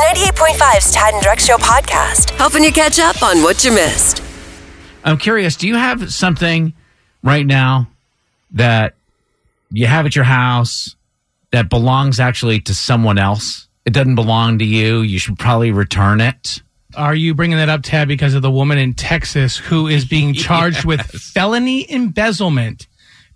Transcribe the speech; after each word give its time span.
B98.5's 0.00 0.92
Tad 0.92 1.12
and 1.12 1.22
Drex 1.22 1.40
Show 1.40 1.58
podcast, 1.58 2.30
helping 2.30 2.64
you 2.64 2.72
catch 2.72 2.98
up 2.98 3.22
on 3.22 3.42
what 3.42 3.62
you 3.66 3.70
missed. 3.70 4.22
I'm 5.04 5.18
curious, 5.18 5.56
do 5.56 5.68
you 5.68 5.74
have 5.74 6.10
something 6.10 6.72
right 7.22 7.44
now 7.44 7.86
that 8.52 8.94
you 9.70 9.86
have 9.86 10.06
at 10.06 10.16
your 10.16 10.24
house 10.24 10.96
that 11.50 11.68
belongs 11.68 12.18
actually 12.18 12.60
to 12.60 12.74
someone 12.74 13.18
else? 13.18 13.68
It 13.84 13.92
doesn't 13.92 14.14
belong 14.14 14.58
to 14.60 14.64
you. 14.64 15.02
You 15.02 15.18
should 15.18 15.38
probably 15.38 15.70
return 15.70 16.22
it. 16.22 16.62
Are 16.96 17.14
you 17.14 17.34
bringing 17.34 17.58
that 17.58 17.68
up, 17.68 17.82
Tad, 17.82 18.08
because 18.08 18.32
of 18.32 18.40
the 18.40 18.50
woman 18.50 18.78
in 18.78 18.94
Texas 18.94 19.58
who 19.58 19.86
is 19.86 20.06
being 20.06 20.32
charged 20.32 20.86
with 20.86 21.02
felony 21.10 21.84
embezzlement 21.92 22.86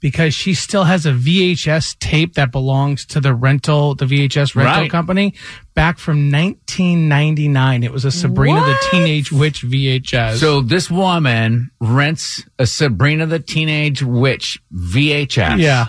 because 0.05 0.35
she 0.35 0.53
still 0.53 0.85
has 0.85 1.07
a 1.07 1.13
VHS 1.13 1.99
tape 1.99 2.35
that 2.35 2.53
belongs 2.53 3.07
to 3.07 3.21
the 3.23 3.33
rental, 3.33 3.95
the 3.95 4.05
VHS 4.05 4.55
rental 4.55 4.83
Right. 4.83 4.91
company 4.91 5.33
back 5.73 5.97
from 5.99 6.31
1999. 6.31 7.83
It 7.83 7.91
was 7.91 8.05
a 8.05 8.11
Sabrina 8.11 8.61
the 8.61 8.77
Teenage 8.91 9.33
Witch 9.33 9.63
VHS. 9.63 10.37
So 10.37 10.61
this 10.61 10.91
woman 10.91 11.71
rents 11.81 12.45
a 12.59 12.67
Sabrina 12.67 13.25
the 13.25 13.39
Teenage 13.39 14.03
Witch 14.03 14.61
VHS. 14.75 15.59
yeah. 15.59 15.87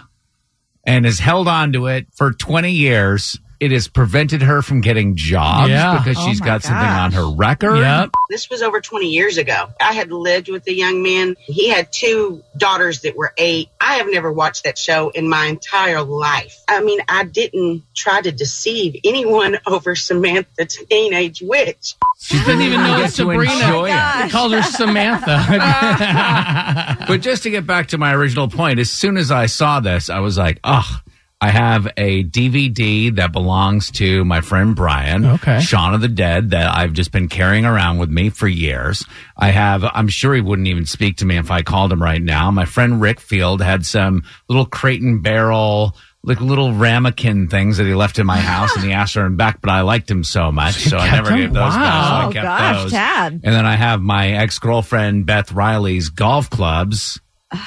And 0.86 1.03
has 1.03 1.20
held 1.20 1.50
on 1.50 1.73
to 1.73 1.88
it 1.88 2.08
for 2.16 2.31
20 2.31 2.72
years. 2.72 3.38
It 3.66 3.72
has 3.72 3.88
prevented 3.88 4.44
her 4.44 4.62
from 4.62 4.82
getting 4.82 5.16
jobs 5.16 5.70
Yeah. 5.70 5.98
because 5.98 6.18
Oh 6.20 6.28
she's 6.28 6.40
my 6.40 6.46
got 6.46 6.62
something 6.64 6.88
on 6.88 7.12
her 7.14 7.28
record. 7.36 7.78
Yep. 7.80 8.12
This 8.30 8.48
was 8.50 8.62
over 8.62 8.80
20 8.80 9.08
years 9.08 9.38
ago. 9.38 9.70
I 9.82 9.94
had 9.94 10.12
lived 10.12 10.50
with 10.50 10.68
a 10.68 10.74
young 10.74 11.02
man. 11.02 11.36
He 11.40 11.70
had 11.70 11.92
two 11.92 12.44
daughters 12.58 13.02
that 13.02 13.16
were 13.16 13.34
eight. 13.38 13.70
I 13.82 13.96
have 13.96 14.08
never 14.10 14.32
watched 14.32 14.66
that 14.66 14.78
show 14.78 15.10
in 15.10 15.28
my 15.28 15.46
entire 15.48 16.02
life. 16.04 16.56
I 16.68 16.82
mean, 16.82 17.00
I 17.10 17.24
didn't 17.24 17.84
try 17.96 18.22
to 18.22 18.32
deceive 18.32 18.96
anyone 19.04 19.58
over 19.66 19.96
Samantha 19.96 20.50
the 20.58 20.66
Teenage 20.66 21.42
Witch. 21.42 21.96
She 22.20 22.38
didn't 22.40 22.62
even 22.62 22.82
know 22.82 22.98
You 22.98 23.04
it's 23.06 23.16
Sabrina. 23.16 23.52
enjoy 23.52 23.90
it. 23.92 24.24
They 24.24 24.30
called 24.30 24.54
her 24.54 24.62
Samantha. 24.64 25.36
But 27.08 27.22
just 27.22 27.44
to 27.44 27.50
get 27.50 27.66
back 27.68 27.88
to 27.88 27.98
my 27.98 28.14
original 28.14 28.48
point, 28.48 28.80
as 28.80 28.90
soon 28.90 29.18
as 29.18 29.32
I 29.32 29.46
saw 29.46 29.80
this, 29.80 30.10
I 30.10 30.20
was 30.20 30.38
like, 30.38 30.60
oh, 30.64 31.00
I 31.46 31.50
have 31.52 31.88
a 31.96 32.24
DVD 32.24 33.16
that 33.18 33.32
belongs 33.32 33.92
to 33.92 34.26
my 34.26 34.42
friend 34.42 34.76
Brian, 34.76 35.26
Okay. 35.26 35.60
Shaun 35.62 35.94
of 35.94 36.02
the 36.02 36.08
Dead, 36.08 36.50
that 36.50 36.76
I've 36.76 36.94
just 36.94 37.12
been 37.12 37.28
carrying 37.30 37.66
around 37.66 38.00
with 38.00 38.10
me 38.10 38.32
for 38.32 38.48
years. 38.48 39.06
I 39.38 39.52
have, 39.52 39.84
I'm 39.84 40.08
sure 40.08 40.34
he 40.34 40.42
wouldn't 40.42 40.68
even 40.68 40.88
speak 40.88 41.18
to 41.18 41.26
me 41.26 41.38
if 41.38 41.52
I 41.52 41.62
called 41.62 41.92
him 41.92 42.02
right 42.02 42.22
now. 42.22 42.50
My 42.50 42.66
friend 42.66 43.00
Rick 43.00 43.20
Field 43.20 43.62
had 43.62 43.86
some 43.86 44.24
little 44.50 44.66
crate 44.66 45.02
and 45.04 45.22
barrel, 45.22 45.96
like 46.24 46.42
little 46.42 46.74
ramekin 46.74 47.48
things 47.48 47.78
that 47.78 47.86
he 47.86 47.94
left 47.94 48.18
in 48.18 48.26
my 48.26 48.40
house 48.54 48.76
and 48.76 48.84
he 48.84 48.92
asked 48.92 49.14
for 49.14 49.24
him 49.24 49.38
back, 49.38 49.62
but 49.62 49.70
I 49.70 49.82
liked 49.82 50.09
him 50.09 50.24
so 50.24 50.52
much. 50.52 50.74
So 50.76 50.98
I 50.98 51.12
never 51.12 51.30
them? 51.30 51.38
gave 51.38 51.54
those 51.54 51.76
back. 51.76 52.08
So 52.08 52.16
I 52.16 52.26
Oh, 52.26 52.32
kept 52.32 52.44
gosh, 52.44 52.82
those. 52.84 52.92
Tad. 52.92 53.34
And 53.44 53.54
then 53.54 53.68
I 53.68 53.76
have 53.76 54.02
my 54.02 54.30
ex 54.32 54.58
girlfriend 54.58 55.28
Beth 55.28 55.52
Riley's 55.52 56.09
golf 56.09 56.50
clubs. 56.50 57.20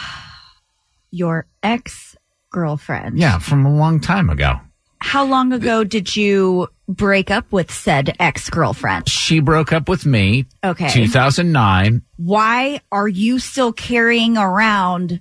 Your 1.10 1.46
ex 1.62 2.07
girlfriend. 2.50 3.18
Yeah, 3.18 3.38
from 3.38 3.64
a 3.66 3.74
long 3.74 4.00
time 4.00 4.30
ago. 4.30 4.60
How 5.00 5.24
long 5.24 5.52
ago 5.52 5.84
did 5.84 6.16
you 6.16 6.68
break 6.88 7.30
up 7.30 7.52
with 7.52 7.70
said 7.70 8.16
ex 8.18 8.50
girlfriend? 8.50 9.08
She 9.08 9.40
broke 9.40 9.72
up 9.72 9.88
with 9.88 10.04
me. 10.04 10.46
Okay. 10.64 10.88
2009. 10.90 12.02
Why 12.16 12.80
are 12.90 13.06
you 13.08 13.38
still 13.38 13.72
carrying 13.72 14.36
around 14.36 15.20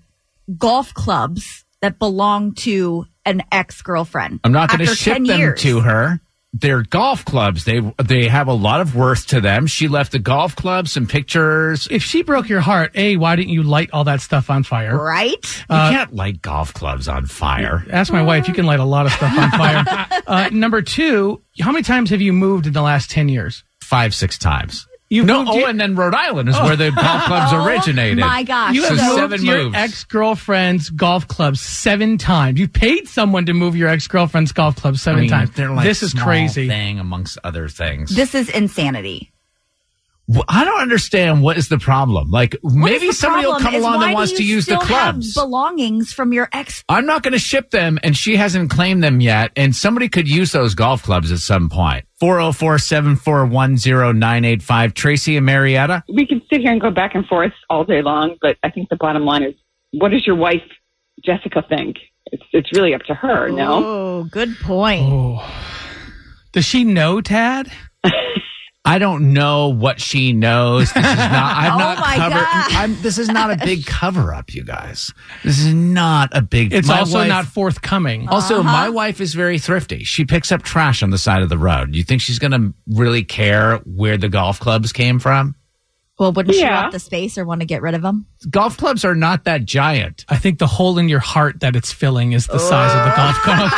golf 0.57 0.93
clubs 0.93 1.63
that 1.81 1.99
belong 1.99 2.55
to 2.55 3.05
an 3.23 3.43
ex 3.51 3.81
girlfriend? 3.83 4.39
I'm 4.43 4.51
not 4.51 4.69
going 4.69 4.79
to 4.79 4.95
ship 4.95 5.15
them 5.17 5.25
years. 5.25 5.61
to 5.61 5.81
her. 5.81 6.21
They're 6.59 6.83
golf 6.83 7.25
clubs. 7.25 7.65
They 7.65 7.81
they 8.03 8.27
have 8.27 8.47
a 8.47 8.53
lot 8.53 8.81
of 8.81 8.95
worth 8.95 9.27
to 9.27 9.41
them. 9.41 9.67
She 9.67 9.87
left 9.87 10.11
the 10.11 10.19
golf 10.19 10.55
clubs, 10.55 10.91
some 10.91 11.07
pictures. 11.07 11.87
if 11.91 12.03
she 12.03 12.23
broke 12.23 12.49
your 12.49 12.61
heart, 12.61 12.91
A, 12.95 13.17
why 13.17 13.35
didn't 13.35 13.49
you 13.49 13.63
light 13.63 13.89
all 13.91 14.03
that 14.05 14.21
stuff 14.21 14.49
on 14.49 14.63
fire? 14.63 14.97
Right? 14.97 15.65
You 15.69 15.75
can't 15.75 16.13
light 16.13 16.41
golf 16.41 16.73
clubs 16.73 17.07
on 17.07 17.25
fire. 17.25 17.85
Ask 17.91 18.11
my 18.11 18.21
wife. 18.21 18.47
You 18.47 18.53
can 18.53 18.65
light 18.65 18.79
a 18.79 18.85
lot 18.85 19.05
of 19.05 19.11
stuff 19.11 19.37
on 19.37 19.51
fire. 19.51 20.07
uh, 20.27 20.49
number 20.51 20.81
two, 20.81 21.41
how 21.59 21.71
many 21.71 21.83
times 21.83 22.09
have 22.09 22.21
you 22.21 22.33
moved 22.33 22.67
in 22.67 22.73
the 22.73 22.81
last 22.81 23.09
10 23.11 23.29
years? 23.29 23.63
Five, 23.81 24.13
six 24.13 24.37
times. 24.37 24.87
You've 25.09 25.25
no, 25.25 25.39
moved 25.39 25.51
oh, 25.53 25.57
your- 25.59 25.69
and 25.69 25.79
then 25.79 25.95
Rhode 25.95 26.13
Island 26.13 26.49
is 26.49 26.55
oh. 26.57 26.63
where 26.65 26.75
the 26.75 26.91
golf 26.91 27.23
clubs 27.25 27.53
oh 27.53 27.65
originated. 27.65 28.19
My 28.19 28.43
gosh. 28.43 28.75
You 28.75 28.83
So 28.83 28.95
have 28.95 29.07
moved 29.07 29.19
seven 29.41 29.45
your 29.45 29.75
ex 29.75 30.03
girlfriend's 30.03 30.89
golf 30.89 31.27
clubs 31.27 31.61
seven 31.61 32.17
times. 32.17 32.59
You 32.59 32.67
paid 32.67 33.07
someone 33.07 33.45
to 33.45 33.53
move 33.53 33.75
your 33.75 33.87
ex 33.89 34.07
girlfriend's 34.07 34.51
golf 34.51 34.75
club 34.75 34.95
I 34.95 34.97
seven 34.97 35.21
mean, 35.21 35.29
times. 35.29 35.51
they're 35.51 35.69
like 35.71 35.85
this 35.85 36.03
is 36.03 36.11
small 36.11 36.25
crazy. 36.25 36.67
thing 36.67 36.99
amongst 36.99 37.37
other 37.43 37.69
things. 37.69 38.13
This 38.15 38.35
is 38.35 38.49
insanity. 38.49 39.31
Well, 40.29 40.43
I 40.49 40.65
don't 40.65 40.81
understand 40.81 41.41
what 41.41 41.57
is 41.57 41.69
the 41.69 41.77
problem. 41.77 42.29
Like 42.31 42.57
What 42.61 42.73
maybe 42.75 43.05
is 43.05 43.15
the 43.15 43.21
somebody 43.21 43.45
will 43.47 43.59
come 43.59 43.75
is 43.75 43.81
along 43.81 44.01
that 44.01 44.13
wants 44.13 44.33
to 44.33 44.43
use 44.43 44.65
the 44.65 44.75
still 44.75 44.81
clubs. 44.81 45.33
belongings 45.33 46.11
from 46.11 46.33
your 46.33 46.49
ex. 46.51 46.83
I'm 46.89 47.05
not 47.05 47.23
going 47.23 47.31
to 47.31 47.39
ship 47.39 47.71
them, 47.71 47.97
and 48.03 48.15
she 48.15 48.35
hasn't 48.35 48.69
claimed 48.69 49.01
them 49.03 49.21
yet. 49.21 49.51
And 49.55 49.73
somebody 49.73 50.09
could 50.09 50.27
use 50.27 50.51
those 50.51 50.75
golf 50.75 51.01
clubs 51.03 51.31
at 51.31 51.39
some 51.39 51.69
point. 51.69 52.03
404 52.19 52.77
741 52.77 53.77
0985. 53.77 54.93
Tracy 54.93 55.37
and 55.37 55.45
Marietta. 55.45 56.03
we 56.13 56.27
could 56.27 56.41
sit 56.49 56.59
here 56.59 56.71
and 56.73 56.81
go 56.81 56.91
back 56.91 57.15
and 57.15 57.25
forth 57.27 57.53
all 57.69 57.85
day 57.85 58.01
long, 58.01 58.35
but 58.41 58.57
I 58.63 58.69
think 58.69 58.89
the 58.89 58.97
bottom 58.97 59.23
line 59.23 59.43
is, 59.43 59.53
what 59.93 60.09
does 60.11 60.27
your 60.27 60.35
wife, 60.35 60.61
Jessica, 61.23 61.63
think? 61.69 61.97
It's 62.33 62.43
it's 62.51 62.73
really 62.73 62.93
up 62.93 63.03
to 63.03 63.13
her. 63.13 63.47
No, 63.47 63.81
Oh, 63.85 64.23
good 64.29 64.57
point. 64.59 65.03
Oh. 65.03 65.49
Does 66.51 66.65
she 66.65 66.83
know 66.83 67.21
Tad? 67.21 67.71
I 68.87 68.99
don't 68.99 69.33
know 69.33 69.67
what 69.69 69.99
she 69.99 70.31
knows. 70.33 70.93
This 70.93 71.03
is 71.05 71.17
not. 71.17 71.55
I'm 71.57 71.73
Oh 71.77 71.77
not 71.77 71.99
my 71.99 72.15
covered. 72.15 72.75
I'm, 72.77 73.01
this 73.01 73.17
is 73.17 73.27
not 73.27 73.51
a 73.51 73.57
big 73.57 73.85
cover 73.85 74.33
up, 74.33 74.53
you 74.53 74.63
guys. 74.63 75.13
This 75.43 75.59
is 75.59 75.73
not 75.73 76.29
a 76.31 76.41
big. 76.41 76.73
It's 76.73 76.89
also 76.89 77.19
wife- 77.19 77.27
not 77.27 77.45
forthcoming. 77.45 78.27
Also, 78.29 78.61
uh-huh. 78.61 78.63
my 78.63 78.89
wife 78.89 79.19
is 79.21 79.33
very 79.33 79.59
thrifty. 79.59 80.03
She 80.03 80.23
picks 80.25 80.51
up 80.51 80.63
trash 80.63 81.03
on 81.03 81.09
the 81.09 81.17
side 81.17 81.41
of 81.43 81.49
the 81.49 81.57
road. 81.57 81.95
You 81.95 82.03
think 82.03 82.21
she's 82.21 82.39
going 82.39 82.51
to 82.51 82.73
really 82.87 83.23
care 83.23 83.77
where 83.79 84.17
the 84.17 84.29
golf 84.29 84.59
clubs 84.59 84.93
came 84.93 85.19
from? 85.19 85.55
Well, 86.19 86.31
wouldn't 86.31 86.55
she 86.55 86.61
Yeah. 86.61 86.81
want 86.81 86.93
the 86.93 86.99
space 86.99 87.37
or 87.37 87.45
want 87.45 87.61
to 87.61 87.67
get 87.67 87.83
rid 87.83 87.93
of 87.93 88.01
them? 88.01 88.25
Golf 88.49 88.75
clubs 88.77 89.05
are 89.05 89.13
not 89.13 89.43
that 89.43 89.65
giant. 89.65 90.25
I 90.29 90.37
think 90.37 90.57
the 90.57 90.65
hole 90.65 90.97
in 90.97 91.09
your 91.09 91.19
heart 91.19 91.59
that 91.59 91.75
it's 91.75 91.91
filling 91.91 92.31
is 92.31 92.47
the 92.47 92.57
size 92.57 92.91
of 92.91 93.05
the 93.05 93.15
golf 93.15 93.35
club. 93.43 93.69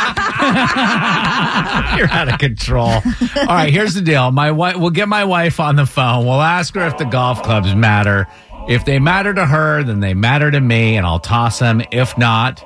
You're 1.98 2.10
out 2.10 2.32
of 2.32 2.38
control. 2.38 2.88
All 2.88 3.02
right, 3.46 3.70
here's 3.72 3.94
the 3.94 4.00
deal. 4.00 4.30
My 4.30 4.50
wife, 4.52 4.76
we'll 4.76 4.90
get 4.90 5.08
my 5.08 5.24
wife 5.24 5.60
on 5.60 5.76
the 5.76 5.84
phone. 5.86 6.24
We'll 6.24 6.40
ask 6.40 6.74
her 6.76 6.86
if 6.86 6.96
the 6.96 7.04
golf 7.04 7.42
clubs 7.42 7.74
matter. 7.74 8.26
If 8.68 8.84
they 8.84 8.98
matter 8.98 9.34
to 9.34 9.44
her, 9.46 9.82
then 9.82 10.00
they 10.00 10.14
matter 10.14 10.50
to 10.50 10.60
me, 10.60 10.96
and 10.96 11.06
I'll 11.06 11.18
toss 11.18 11.58
them. 11.58 11.82
If 11.92 12.16
not, 12.16 12.62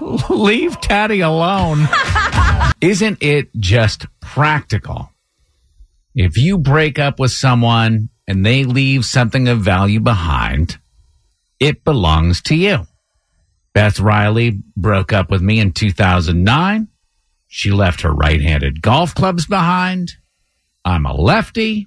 leave 0.30 0.80
Taddy 0.80 1.20
alone. 1.20 1.88
Isn't 2.80 3.22
it 3.22 3.48
just 3.58 4.06
practical? 4.20 5.10
If 6.14 6.36
you 6.36 6.58
break 6.58 6.98
up 6.98 7.18
with 7.18 7.30
someone 7.32 8.08
and 8.26 8.44
they 8.44 8.64
leave 8.64 9.04
something 9.04 9.48
of 9.48 9.60
value 9.60 10.00
behind, 10.00 10.78
it 11.60 11.84
belongs 11.84 12.42
to 12.42 12.54
you. 12.54 12.86
Beth 13.72 14.00
Riley 14.00 14.62
broke 14.76 15.12
up 15.12 15.30
with 15.30 15.42
me 15.42 15.60
in 15.60 15.72
2009. 15.72 16.88
She 17.46 17.70
left 17.70 18.00
her 18.02 18.12
right 18.12 18.40
handed 18.40 18.82
golf 18.82 19.14
clubs 19.14 19.46
behind. 19.46 20.12
I'm 20.84 21.06
a 21.06 21.14
lefty. 21.14 21.86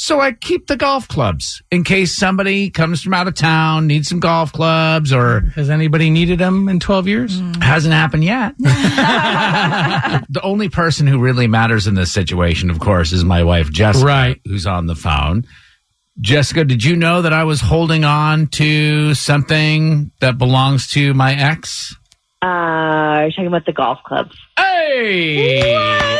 So 0.00 0.20
I 0.20 0.30
keep 0.30 0.68
the 0.68 0.76
golf 0.76 1.08
clubs 1.08 1.60
in 1.72 1.82
case 1.82 2.16
somebody 2.16 2.70
comes 2.70 3.02
from 3.02 3.14
out 3.14 3.26
of 3.26 3.34
town, 3.34 3.88
needs 3.88 4.08
some 4.08 4.20
golf 4.20 4.52
clubs, 4.52 5.12
or 5.12 5.40
Has 5.56 5.70
anybody 5.70 6.08
needed 6.08 6.38
them 6.38 6.68
in 6.68 6.78
12 6.78 7.08
years? 7.08 7.40
hasn't 7.60 7.92
happened 7.92 8.22
yet. 8.22 8.54
the 8.58 10.40
only 10.44 10.68
person 10.68 11.08
who 11.08 11.18
really 11.18 11.48
matters 11.48 11.88
in 11.88 11.94
this 11.94 12.12
situation, 12.12 12.70
of 12.70 12.78
course, 12.78 13.10
is 13.12 13.24
my 13.24 13.42
wife, 13.42 13.72
Jessica, 13.72 14.06
Right. 14.06 14.40
who's 14.44 14.66
on 14.66 14.86
the 14.86 14.94
phone. 14.94 15.44
Jessica, 16.20 16.64
did 16.64 16.84
you 16.84 16.94
know 16.94 17.22
that 17.22 17.32
I 17.32 17.42
was 17.42 17.60
holding 17.60 18.04
on 18.04 18.46
to 18.48 19.14
something 19.14 20.12
that 20.20 20.38
belongs 20.38 20.86
to 20.90 21.12
my 21.12 21.34
ex? 21.34 21.96
Uh, 22.40 22.46
you're 23.22 23.30
talking 23.30 23.46
about 23.48 23.66
the 23.66 23.72
golf 23.72 23.98
clubs. 24.06 24.36
Hey, 24.56 25.74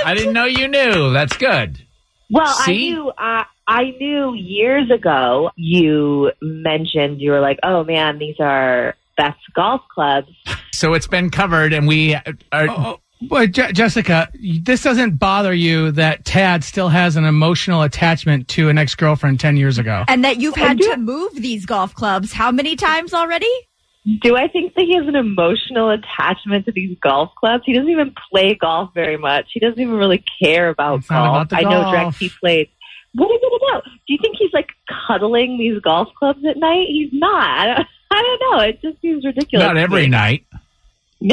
I 0.04 0.14
didn't 0.14 0.32
know 0.34 0.46
you 0.46 0.66
knew. 0.66 1.12
That's 1.12 1.36
good. 1.36 1.80
Well, 2.30 2.46
See? 2.46 2.90
I 2.90 2.92
knew. 2.92 3.08
Uh, 3.08 3.44
I 3.66 3.84
knew 3.98 4.34
years 4.34 4.90
ago. 4.90 5.50
You 5.56 6.32
mentioned 6.40 7.20
you 7.20 7.30
were 7.30 7.40
like, 7.40 7.58
"Oh 7.62 7.84
man, 7.84 8.18
these 8.18 8.36
are 8.40 8.94
best 9.16 9.40
golf 9.54 9.82
clubs." 9.94 10.28
So 10.72 10.94
it's 10.94 11.06
been 11.06 11.30
covered, 11.30 11.72
and 11.72 11.88
we 11.88 12.14
are. 12.14 12.22
Oh, 12.52 13.00
but 13.22 13.50
Je- 13.50 13.72
Jessica, 13.72 14.30
this 14.62 14.82
doesn't 14.82 15.18
bother 15.18 15.52
you 15.52 15.90
that 15.92 16.24
Tad 16.24 16.62
still 16.62 16.88
has 16.88 17.16
an 17.16 17.24
emotional 17.24 17.82
attachment 17.82 18.48
to 18.48 18.68
an 18.68 18.78
ex 18.78 18.94
girlfriend 18.94 19.40
10 19.40 19.56
years 19.56 19.78
ago. 19.78 20.04
And 20.06 20.24
that 20.24 20.38
you've 20.38 20.54
had 20.54 20.78
to 20.78 20.96
move 20.96 21.34
these 21.34 21.66
golf 21.66 21.94
clubs 21.94 22.32
how 22.32 22.52
many 22.52 22.76
times 22.76 23.12
already? 23.12 23.50
Do 24.22 24.36
I 24.36 24.48
think 24.48 24.74
that 24.74 24.82
he 24.84 24.94
has 24.96 25.06
an 25.06 25.16
emotional 25.16 25.90
attachment 25.90 26.64
to 26.66 26.72
these 26.72 26.96
golf 27.00 27.30
clubs? 27.38 27.64
He 27.66 27.74
doesn't 27.74 27.90
even 27.90 28.14
play 28.30 28.54
golf 28.54 28.94
very 28.94 29.16
much. 29.18 29.46
He 29.52 29.60
doesn't 29.60 29.78
even 29.80 29.94
really 29.96 30.24
care 30.42 30.68
about 30.70 31.00
It's 31.00 31.08
golf. 31.08 31.28
about 31.28 31.50
the 31.50 31.56
I 31.56 31.62
know 31.62 31.82
golf. 31.82 31.94
Drex 31.94 32.18
he 32.18 32.28
played. 32.40 32.68
What 33.14 33.30
is 33.30 33.40
it 33.42 33.62
about? 33.70 33.84
Do 33.84 33.90
you 34.06 34.18
think 34.22 34.36
he's 34.38 34.52
like 34.54 34.68
cuddling 35.06 35.58
these 35.58 35.80
golf 35.82 36.08
clubs 36.18 36.40
at 36.48 36.56
night? 36.56 36.86
He's 36.88 37.10
not. 37.12 37.58
I 37.58 37.66
don't, 37.74 37.86
I 38.10 38.22
don't 38.22 38.40
know. 38.52 38.64
It 38.64 38.80
just 38.80 39.00
seems 39.02 39.24
ridiculous. 39.24 39.66
Not 39.66 39.76
every 39.76 40.06
night. 40.08 40.46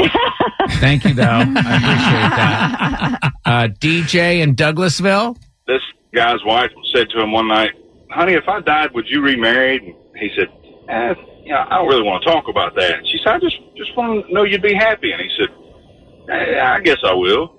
Thank 0.80 1.04
you, 1.04 1.14
though. 1.14 1.22
I 1.22 1.42
appreciate 1.42 2.30
that. 2.36 3.32
Uh, 3.46 3.68
DJ 3.68 4.40
in 4.40 4.56
Douglasville. 4.56 5.36
this 5.68 5.80
guy's 6.12 6.42
wife 6.44 6.72
said 6.92 7.08
to 7.10 7.20
him 7.22 7.30
one 7.30 7.46
night, 7.46 7.70
"Honey, 8.10 8.32
if 8.32 8.48
I 8.48 8.60
died, 8.60 8.90
would 8.92 9.06
you 9.08 9.20
remarry?" 9.22 9.76
And 9.78 9.94
he 10.18 10.30
said, 10.36 10.48
eh, 10.88 11.14
"You 11.46 11.52
know, 11.52 11.64
I 11.70 11.76
don't 11.78 11.88
really 11.88 12.02
want 12.02 12.22
to 12.24 12.30
talk 12.30 12.48
about 12.48 12.74
that." 12.74 13.06
She 13.06 13.18
said, 13.22 13.34
"I 13.34 13.38
just 13.38 13.56
just 13.76 13.96
want 13.96 14.26
to 14.26 14.32
know 14.34 14.42
you'd 14.42 14.62
be 14.62 14.74
happy." 14.74 15.12
And 15.12 15.20
he 15.22 15.30
said, 15.38 15.48
"I 16.74 16.80
guess 16.80 16.98
I 17.04 17.14
will." 17.14 17.54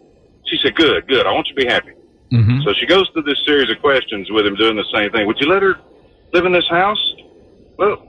She 0.45 0.57
said, 0.61 0.75
"Good, 0.75 1.07
good. 1.07 1.25
I 1.25 1.31
want 1.31 1.47
you 1.47 1.55
to 1.55 1.61
be 1.65 1.67
happy." 1.71 1.91
Mhm. 2.33 2.63
So 2.65 2.73
she 2.73 2.85
goes 2.85 3.07
through 3.13 3.23
this 3.23 3.39
series 3.45 3.69
of 3.69 3.79
questions 3.81 4.29
with 4.29 4.45
him, 4.45 4.55
doing 4.55 4.75
the 4.75 4.85
same 4.93 5.09
thing. 5.11 5.25
Would 5.27 5.39
you 5.39 5.47
let 5.49 5.61
her 5.63 5.75
live 6.33 6.45
in 6.45 6.51
this 6.51 6.67
house? 6.67 7.01
Well, 7.77 8.03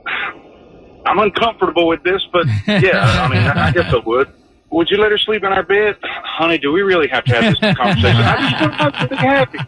I'm 1.05 1.19
uncomfortable 1.19 1.87
with 1.87 2.03
this, 2.03 2.21
but 2.33 2.45
yeah, 2.67 3.23
I 3.23 3.27
mean, 3.29 3.43
I 3.43 3.71
guess 3.71 3.93
I 3.93 3.97
would. 4.05 4.27
Would 4.71 4.89
you 4.91 4.97
let 4.97 5.11
her 5.11 5.17
sleep 5.17 5.43
in 5.43 5.51
our 5.51 5.63
bed? 5.63 5.95
Honey, 6.03 6.57
do 6.59 6.71
we 6.71 6.81
really 6.81 7.07
have 7.07 7.23
to 7.25 7.33
have 7.33 7.43
this 7.59 7.75
conversation? 7.77 8.21
I 8.21 8.49
just 8.59 8.79
want 8.79 8.95
to 8.99 9.07
be 9.07 9.15
happy. 9.15 9.59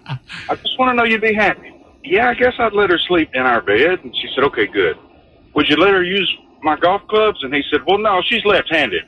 I 0.50 0.56
just 0.56 0.78
want 0.78 0.92
to 0.92 0.94
know 0.96 1.04
you'd 1.06 1.22
be 1.22 1.34
happy. 1.34 1.72
Yeah, 2.04 2.30
I 2.30 2.34
guess 2.36 2.54
I'd 2.60 2.74
let 2.74 2.90
her 2.90 3.00
sleep 3.00 3.30
in 3.34 3.42
our 3.42 3.62
bed. 3.62 4.00
And 4.04 4.16
she 4.16 4.28
said, 4.36 4.44
okay, 4.46 4.68
good. 4.68 4.98
Would 5.56 5.68
you 5.70 5.76
let 5.78 5.92
her 5.92 6.04
use 6.04 6.32
my 6.64 6.76
golf 6.78 7.02
clubs? 7.08 7.44
And 7.44 7.54
he 7.54 7.62
said, 7.72 7.82
well, 7.86 7.98
no, 7.98 8.22
she's 8.26 8.44
left-handed. 8.46 9.04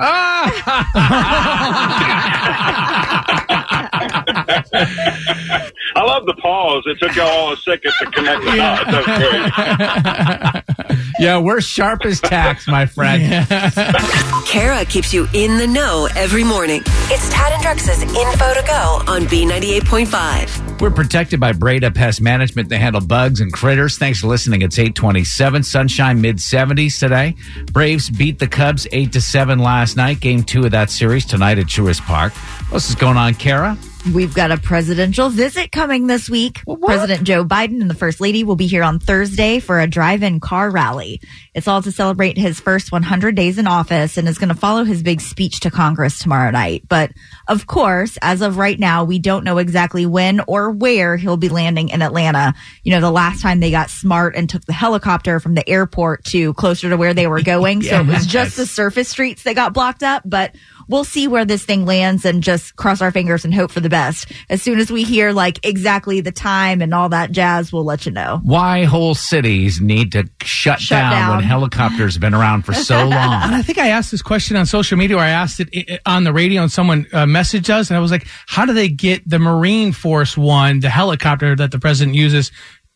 Ah! 0.00 0.86
I 5.96 6.04
love 6.04 6.26
the 6.26 6.34
pause. 6.34 6.84
It 6.86 6.98
took 7.00 7.16
y'all 7.16 7.26
all 7.26 7.52
a 7.52 7.56
second 7.56 7.92
to 7.98 8.06
connect 8.10 8.44
the 8.44 8.56
dots. 8.56 8.90
That 8.90 10.64
was 10.64 10.74
great. 10.74 10.87
Yeah, 11.18 11.38
we're 11.38 11.60
sharp 11.60 12.04
as 12.04 12.20
tacks, 12.20 12.68
my 12.68 12.86
friend. 12.86 13.44
Kara 14.46 14.84
keeps 14.84 15.12
you 15.12 15.26
in 15.34 15.58
the 15.58 15.66
know 15.66 16.08
every 16.14 16.44
morning. 16.44 16.80
It's 17.10 17.28
Tad 17.30 17.52
and 17.52 17.60
Drex's 17.62 18.02
info 18.02 18.54
to 18.54 18.62
go 18.66 19.02
on 19.12 19.22
B98.5. 19.22 20.80
We're 20.80 20.90
protected 20.92 21.40
by 21.40 21.52
Breda 21.52 21.90
Pest 21.90 22.20
Management. 22.20 22.68
They 22.68 22.78
handle 22.78 23.00
bugs 23.00 23.40
and 23.40 23.52
critters. 23.52 23.98
Thanks 23.98 24.20
for 24.20 24.28
listening. 24.28 24.62
It's 24.62 24.78
827. 24.78 25.64
Sunshine 25.64 26.20
mid 26.20 26.36
70s 26.36 27.00
today. 27.00 27.34
Braves 27.72 28.10
beat 28.10 28.38
the 28.38 28.46
Cubs 28.46 28.86
8 28.92 29.12
to 29.12 29.20
7 29.20 29.58
last 29.58 29.96
night. 29.96 30.20
Game 30.20 30.44
two 30.44 30.64
of 30.64 30.70
that 30.70 30.90
series 30.90 31.24
tonight 31.24 31.58
at 31.58 31.66
Truist 31.66 32.02
Park. 32.02 32.32
What's 32.70 32.94
going 32.94 33.16
on, 33.16 33.34
Kara? 33.34 33.76
We've 34.14 34.32
got 34.32 34.50
a 34.50 34.56
presidential 34.56 35.28
visit 35.28 35.70
coming 35.70 36.06
this 36.06 36.30
week. 36.30 36.62
President 36.82 37.24
Joe 37.24 37.44
Biden 37.44 37.80
and 37.82 37.90
the 37.90 37.94
First 37.94 38.20
Lady 38.20 38.42
will 38.42 38.56
be 38.56 38.66
here 38.66 38.82
on 38.82 39.00
Thursday 39.00 39.58
for 39.58 39.80
a 39.80 39.86
drive-in 39.86 40.40
car 40.40 40.70
rally. 40.70 41.20
It's 41.52 41.68
all 41.68 41.82
to 41.82 41.92
celebrate 41.92 42.38
his 42.38 42.58
first 42.58 42.90
100 42.90 43.34
days 43.34 43.58
in 43.58 43.66
office 43.66 44.16
and 44.16 44.26
is 44.26 44.38
going 44.38 44.48
to 44.48 44.54
follow 44.54 44.84
his 44.84 45.02
big 45.02 45.20
speech 45.20 45.60
to 45.60 45.70
Congress 45.70 46.20
tomorrow 46.20 46.50
night. 46.50 46.84
But 46.88 47.10
of 47.48 47.66
course, 47.66 48.16
as 48.22 48.40
of 48.40 48.56
right 48.56 48.78
now, 48.78 49.04
we 49.04 49.18
don't 49.18 49.44
know 49.44 49.58
exactly 49.58 50.06
when 50.06 50.40
or 50.46 50.70
where 50.70 51.16
he'll 51.16 51.36
be 51.36 51.48
landing 51.48 51.90
in 51.90 52.00
Atlanta. 52.00 52.54
You 52.84 52.92
know, 52.92 53.00
the 53.00 53.10
last 53.10 53.42
time 53.42 53.60
they 53.60 53.72
got 53.72 53.90
smart 53.90 54.36
and 54.36 54.48
took 54.48 54.64
the 54.64 54.72
helicopter 54.72 55.38
from 55.40 55.54
the 55.54 55.68
airport 55.68 56.24
to 56.26 56.54
closer 56.54 56.88
to 56.88 56.96
where 56.96 57.14
they 57.14 57.26
were 57.26 57.42
going. 57.48 57.82
So 57.82 58.00
it 58.00 58.06
was 58.06 58.26
just 58.26 58.56
the 58.56 58.64
surface 58.64 59.08
streets 59.08 59.42
that 59.42 59.54
got 59.54 59.74
blocked 59.74 60.02
up, 60.02 60.22
but 60.24 60.54
we'll 60.88 61.04
see 61.04 61.28
where 61.28 61.44
this 61.44 61.64
thing 61.64 61.84
lands 61.84 62.24
and 62.24 62.42
just 62.42 62.74
cross 62.76 63.00
our 63.00 63.10
fingers 63.12 63.44
and 63.44 63.54
hope 63.54 63.70
for 63.70 63.80
the 63.80 63.88
best. 63.88 64.32
As 64.48 64.62
soon 64.62 64.78
as 64.78 64.90
we 64.90 65.04
hear 65.04 65.32
like 65.32 65.64
exactly 65.64 66.20
the 66.20 66.32
time 66.32 66.80
and 66.82 66.92
all 66.94 67.08
that 67.10 67.30
jazz, 67.32 67.72
we'll 67.72 67.84
let 67.84 68.06
you 68.06 68.12
know. 68.12 68.40
Why 68.42 68.84
whole 68.84 69.14
cities 69.14 69.80
need 69.80 70.12
to 70.12 70.28
shut, 70.42 70.80
Shut 70.80 70.98
down, 70.98 71.12
down. 71.12 71.36
when 71.36 71.44
helicopters 71.44 72.14
have 72.14 72.20
been 72.20 72.34
around 72.34 72.62
for 72.62 72.72
so 72.72 72.96
long. 73.06 73.42
And? 73.42 73.54
I 73.54 73.62
think 73.62 73.78
I 73.78 73.88
asked 73.88 74.10
this 74.10 74.22
question 74.22 74.56
on 74.56 74.66
social 74.66 74.96
media, 74.98 75.16
or 75.16 75.20
I 75.20 75.28
asked 75.30 75.60
it 75.60 75.68
i- 75.74 75.84
i- 75.94 75.98
on 76.16 76.24
the 76.24 76.32
radio, 76.32 76.62
and 76.62 76.72
someone 76.72 77.06
uh, 77.12 77.24
messaged 77.26 77.70
us, 77.70 77.90
and 77.90 77.96
I 77.96 78.00
was 78.00 78.10
like, 78.10 78.26
"How 78.46 78.64
do 78.64 78.72
they 78.72 78.88
get 78.88 79.28
the 79.28 79.38
Marine 79.38 79.92
Force 79.92 80.36
One, 80.36 80.80
the 80.80 80.90
helicopter 80.90 81.54
that 81.56 81.70
the 81.70 81.78
president 81.78 82.16
uses?" 82.16 82.50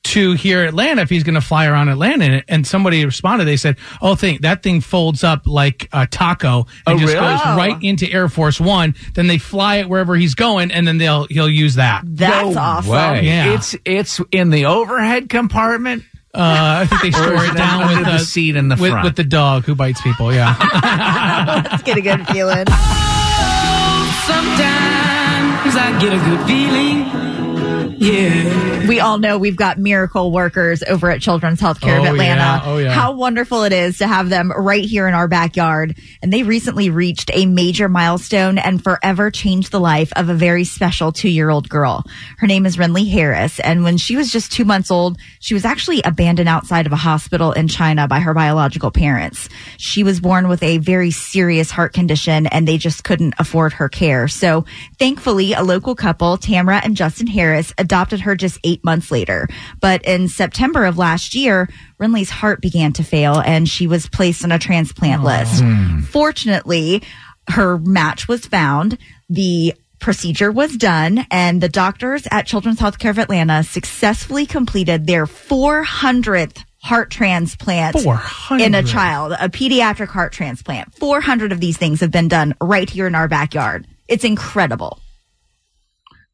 To 0.07 0.33
here 0.33 0.65
Atlanta, 0.65 1.03
if 1.03 1.11
he's 1.11 1.23
going 1.23 1.37
to 1.37 1.41
fly 1.41 1.67
around 1.67 1.89
Atlanta, 1.89 2.43
and 2.49 2.67
somebody 2.67 3.05
responded, 3.05 3.45
they 3.45 3.57
said, 3.57 3.77
"Oh, 4.03 4.17
thing 4.17 4.39
that 4.43 4.63
thing 4.63 4.81
folds 4.81 5.23
up 5.23 5.47
like 5.47 5.89
a 5.93 6.07
taco 6.09 6.67
and 6.87 6.97
Oh, 6.97 6.99
just 6.99 7.15
really? 7.15 7.27
goes 7.27 7.41
Oh. 7.45 7.57
right 7.57 7.81
into 7.83 8.11
Air 8.11 8.29
Force 8.29 8.61
One. 8.61 8.97
Then 9.15 9.29
they 9.29 9.39
fly 9.39 9.77
it 9.77 9.89
wherever 9.89 10.17
he's 10.17 10.35
going, 10.35 10.73
and 10.73 10.87
then 10.89 10.99
they'll 10.99 11.27
he'll 11.31 11.49
use 11.49 11.77
that. 11.77 12.03
That's 12.05 12.55
No 12.55 12.61
awesome. 12.61 12.91
way. 12.91 13.21
Yeah. 13.25 13.53
It's 13.55 13.77
it's 13.85 14.21
in 14.33 14.51
the 14.51 14.67
overhead 14.67 15.29
compartment. 15.29 16.03
Uh, 16.35 16.81
I 16.83 16.87
think 16.87 17.03
they 17.03 17.11
store 17.13 17.35
it 17.45 17.51
it 17.53 17.57
down 17.57 17.87
with 17.97 18.05
the 18.05 18.19
seat 18.19 18.57
in 18.57 18.69
the 18.69 18.77
with, 18.77 18.91
front? 18.91 19.05
with 19.05 19.17
the 19.17 19.25
dog 19.25 19.65
who 19.65 19.75
bites 19.77 20.01
people. 20.03 20.33
Yeah. 20.35 20.57
Let's 21.71 21.83
get 21.85 21.97
a 21.97 22.01
good 22.03 22.27
feeling. 22.27 22.67
Sometimes 24.27 25.77
I 25.77 25.97
get 26.01 26.13
a 26.13 26.19
good 26.19 26.47
feeling. 26.47 27.32
Yeah. 28.03 28.71
We 28.83 28.99
all 28.99 29.19
know 29.19 29.39
we've 29.39 29.55
got 29.57 29.79
miracle 29.79 30.33
workers 30.33 30.83
over 30.83 31.09
at 31.09 31.21
Children's 31.23 31.61
Healthcare 31.61 31.99
of 32.01 32.05
Oh, 32.05 32.11
Atlanta. 32.11 32.41
yeah. 32.41 32.63
Oh, 32.65 32.79
yeah. 32.79 32.91
How 32.93 33.13
wonderful 33.13 33.63
it 33.63 33.73
is 33.73 33.99
to 33.99 34.09
have 34.09 34.29
them 34.29 34.51
right 34.51 34.85
here 34.85 35.07
in 35.07 35.15
our 35.15 35.29
backyard. 35.29 35.97
And 36.21 36.33
they 36.33 36.43
recently 36.43 36.91
reached 36.91 37.31
a 37.33 37.47
major 37.47 37.89
milestone 37.89 38.59
and 38.59 38.83
forever 38.83 39.31
changed 39.31 39.71
the 39.71 39.79
life 39.79 40.13
of 40.17 40.29
a 40.29 40.35
very 40.35 40.65
special 40.65 41.13
two 41.13 41.29
year 41.29 41.49
old 41.49 41.69
girl. 41.69 42.05
Her 42.39 42.49
name 42.49 42.67
is 42.67 42.77
Renly 42.77 43.09
Harris. 43.09 43.61
And 43.61 43.85
when 43.85 43.99
she 43.99 44.17
was 44.17 44.33
just 44.33 44.51
two 44.51 44.65
months 44.65 44.91
old, 44.91 45.17
she 45.39 45.55
was 45.55 45.65
actually 45.65 46.03
abandoned 46.05 46.49
outside 46.49 46.87
of 46.87 46.93
a 46.93 46.97
hospital 46.97 47.53
in 47.53 47.69
China 47.69 48.09
by 48.09 48.19
her 48.19 48.35
biological 48.35 48.91
parents. 48.91 49.49
She 49.79 50.03
was 50.03 50.19
born 50.21 50.49
with 50.49 50.63
a 50.65 50.79
very 50.79 51.13
serious 51.13 51.71
heart 51.71 51.93
condition 51.93 52.47
and 52.49 52.67
they 52.67 52.79
just 52.79 53.05
couldn't 53.05 53.35
afford 53.39 53.75
her 53.75 53.89
care. 53.89 54.27
So 54.27 54.65
thankfully, 54.99 55.53
a 55.53 55.63
local 55.63 55.95
couple, 55.95 56.37
Tamara 56.37 56.81
and 56.83 56.97
Justin 56.97 57.29
Harris, 57.29 57.73
adopted 57.79 57.92
her 57.93 58.35
just 58.35 58.59
eight 58.65 58.83
months 58.85 59.11
later. 59.11 59.49
But 59.81 60.05
in 60.05 60.29
September 60.29 60.85
of 60.85 60.99
last 60.99 61.35
year, 61.35 61.69
Renly's 61.99 62.31
heart 62.31 62.61
began 62.61 62.93
to 62.95 63.05
fail 63.05 63.41
and 63.41 63.69
she 63.69 63.87
was 63.87 64.09
placed 64.09 64.45
on 64.45 64.53
a 64.53 64.59
transplant 64.59 65.23
oh. 65.23 65.27
list. 65.27 65.63
Hmm. 65.63 66.01
Fortunately, 66.01 67.03
her 67.49 67.79
match 67.79 68.29
was 68.29 68.47
found. 68.47 68.99
The 69.29 69.75
procedure 69.99 70.51
was 70.51 70.77
done 70.77 71.27
and 71.31 71.61
the 71.61 71.69
doctors 71.69 72.27
at 72.31 72.47
Children's 72.47 72.81
Healthcare 72.81 73.11
of 73.11 73.19
Atlanta 73.19 73.63
successfully 73.63 74.47
completed 74.47 75.07
their 75.07 75.27
400th 75.27 76.65
heart 76.83 77.11
transplant 77.11 78.01
400. 78.01 78.65
in 78.65 78.75
a 78.75 78.83
child, 78.83 79.33
a 79.39 79.49
pediatric 79.49 80.09
heart 80.09 80.33
transplant. 80.33 80.93
400 80.97 81.53
of 81.53 81.61
these 81.61 81.77
things 81.77 82.01
have 82.01 82.11
been 82.11 82.29
done 82.29 82.55
right 82.61 82.91
here 82.91 83.07
in 83.07 83.15
our 83.15 83.29
backyard. 83.29 83.87
It's 84.09 84.25
incredible. 84.25 84.99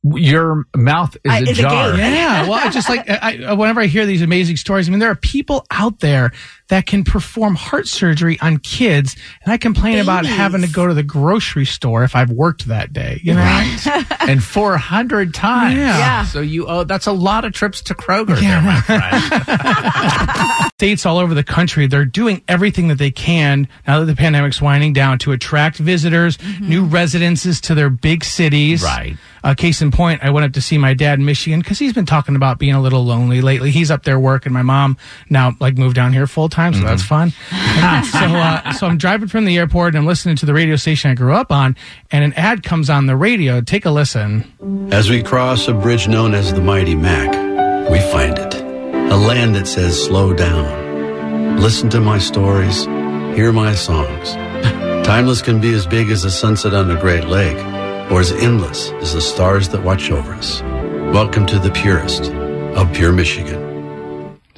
Your 0.05 0.65
mouth 0.77 1.17
is 1.25 1.33
I- 1.33 1.41
is 1.41 1.49
a 1.59 1.67
ajar. 1.67 1.93
gate. 1.93 1.99
Yeah, 1.99 2.43
well, 2.43 2.53
I 2.55 2.69
just 2.71 2.89
like 2.89 3.09
I, 3.11 3.39
I, 3.49 3.53
whenever 3.55 3.81
I 3.81 3.87
hear 3.87 4.07
these 4.07 4.23
amazing 4.23 4.57
stories, 4.57 4.89
I 4.89 4.91
mean, 4.91 5.01
there 5.01 5.11
are 5.11 5.17
people 5.17 5.67
out 5.73 5.99
there 6.01 6.33
that 6.69 6.87
can 6.87 7.05
perform 7.05 7.55
heart 7.55 7.89
surgery 7.89 8.39
on 8.41 8.59
kids, 8.59 9.17
and 9.45 9.53
I 9.53 9.57
complain 9.57 9.99
about 9.99 10.27
having 10.27 10.63
to 10.63 10.69
go 10.69 10.87
to 10.87 10.95
the 10.95 11.03
grocery 11.03 11.65
store 11.65 12.05
if 12.05 12.15
I've 12.15 12.31
worked 12.31 12.67
that 12.67 12.93
day. 12.93 13.21
You 13.23 13.35
know, 13.35 13.77
and 14.21 14.43
400 14.43 15.35
times. 15.35 15.77
Yeah. 15.77 15.99
Yeah. 15.99 16.25
So 16.25 16.41
you 16.41 16.67
oh 16.67 16.85
that's 16.85 17.07
a 17.07 17.13
lot 17.13 17.45
of 17.45 17.53
trips 17.53 17.83
to 17.83 17.95
Kroger 17.95 18.39
there, 18.39 18.61
my 18.63 18.81
friend. 18.83 20.65
states 20.79 21.05
all 21.05 21.19
over 21.19 21.35
the 21.35 21.43
country 21.43 21.89
they're 21.89 22.05
doing 22.05 22.41
everything 22.47 22.87
that 22.87 22.99
they 22.99 23.11
can 23.11 23.67
now 23.85 23.99
that 23.99 24.07
the 24.07 24.15
pandemic's 24.15 24.63
winding 24.63 24.93
down 24.93 25.19
to 25.19 25.33
attract 25.33 25.77
visitors, 25.77 26.39
new 26.61 26.85
residences 26.85 27.61
to 27.61 27.75
their 27.75 27.91
big 27.91 28.23
cities. 28.23 28.83
Right. 28.83 29.17
Uh, 29.43 29.55
case 29.55 29.81
in 29.83 29.91
point, 29.91 30.23
I 30.23 30.31
went 30.31 30.45
up 30.45 30.53
to 30.53 30.61
see 30.61 30.79
my 30.79 30.95
dad 30.95 31.19
in 31.19 31.25
Michigan 31.25 31.61
because 31.61 31.79
he's 31.79 31.93
been 31.93 32.07
talking 32.07 32.37
about 32.37 32.59
being 32.59 32.75
a 32.75 32.81
little 32.81 33.05
lonely 33.05 33.41
lately. 33.41 33.71
He's 33.71 33.91
up 33.91 34.03
there 34.03 34.19
working. 34.19 34.53
My 34.53 34.63
mom 34.63 34.97
now 35.31 35.57
like 35.61 35.79
moved 35.79 35.97
down 35.97 36.13
here 36.13 36.27
full 36.27 36.49
time. 36.49 36.58
Time, 36.59 36.75
so 36.75 36.81
that's 36.81 37.03
fun. 37.03 37.31
so, 38.11 38.19
uh, 38.19 38.73
so 38.73 38.87
I'm 38.89 38.99
driving 38.99 39.29
from 39.29 39.45
the 39.45 39.57
airport 39.57 39.95
and 39.95 39.99
I'm 39.99 40.07
listening 40.07 40.35
to 40.37 40.47
the 40.47 40.55
radio 40.55 40.75
station 40.75 41.11
I 41.11 41.15
grew 41.15 41.33
up 41.33 41.53
on, 41.53 41.77
and 42.11 42.25
an 42.25 42.33
ad 42.35 42.65
comes 42.65 42.91
on 42.91 43.07
the 43.07 43.17
radio. 43.17 43.61
Take 43.61 43.85
a 43.85 43.91
listen. 43.91 44.45
As 44.91 45.09
we 45.09 45.23
cross 45.23 45.69
a 45.69 45.73
bridge 45.73 46.09
known 46.09 46.35
as 46.35 46.53
the 46.53 46.61
Mighty 46.61 46.97
Mac, 46.97 47.31
we 47.91 48.01
find 48.11 48.37
it. 48.39 48.55
A 49.13 49.17
land 49.17 49.55
that 49.55 49.67
says, 49.67 50.03
slow 50.03 50.35
down. 50.35 51.61
Listen 51.61 51.89
to 51.91 52.01
my 52.01 52.19
stories. 52.19 52.85
Hear 53.37 53.53
my 53.53 53.75
songs. 53.75 54.33
Timeless 55.07 55.41
can 55.43 55.61
be 55.61 55.73
as 55.75 55.87
big 55.87 56.11
as 56.11 56.25
the 56.25 56.31
sunset 56.31 56.75
on 56.75 56.91
a 56.91 57.01
great 57.01 57.25
lake, 57.25 57.57
or 58.11 58.21
as 58.21 58.33
endless 58.33 58.91
as 59.03 59.15
the 59.15 59.21
stars 59.21 59.69
that 59.69 59.85
watch 59.85 60.11
over 60.11 60.35
us. 60.35 60.61
Welcome 61.15 61.47
to 61.47 61.59
the 61.59 61.71
purest 61.71 62.33
of 62.77 62.93
pure 62.93 63.13
Michigan. 63.13 63.78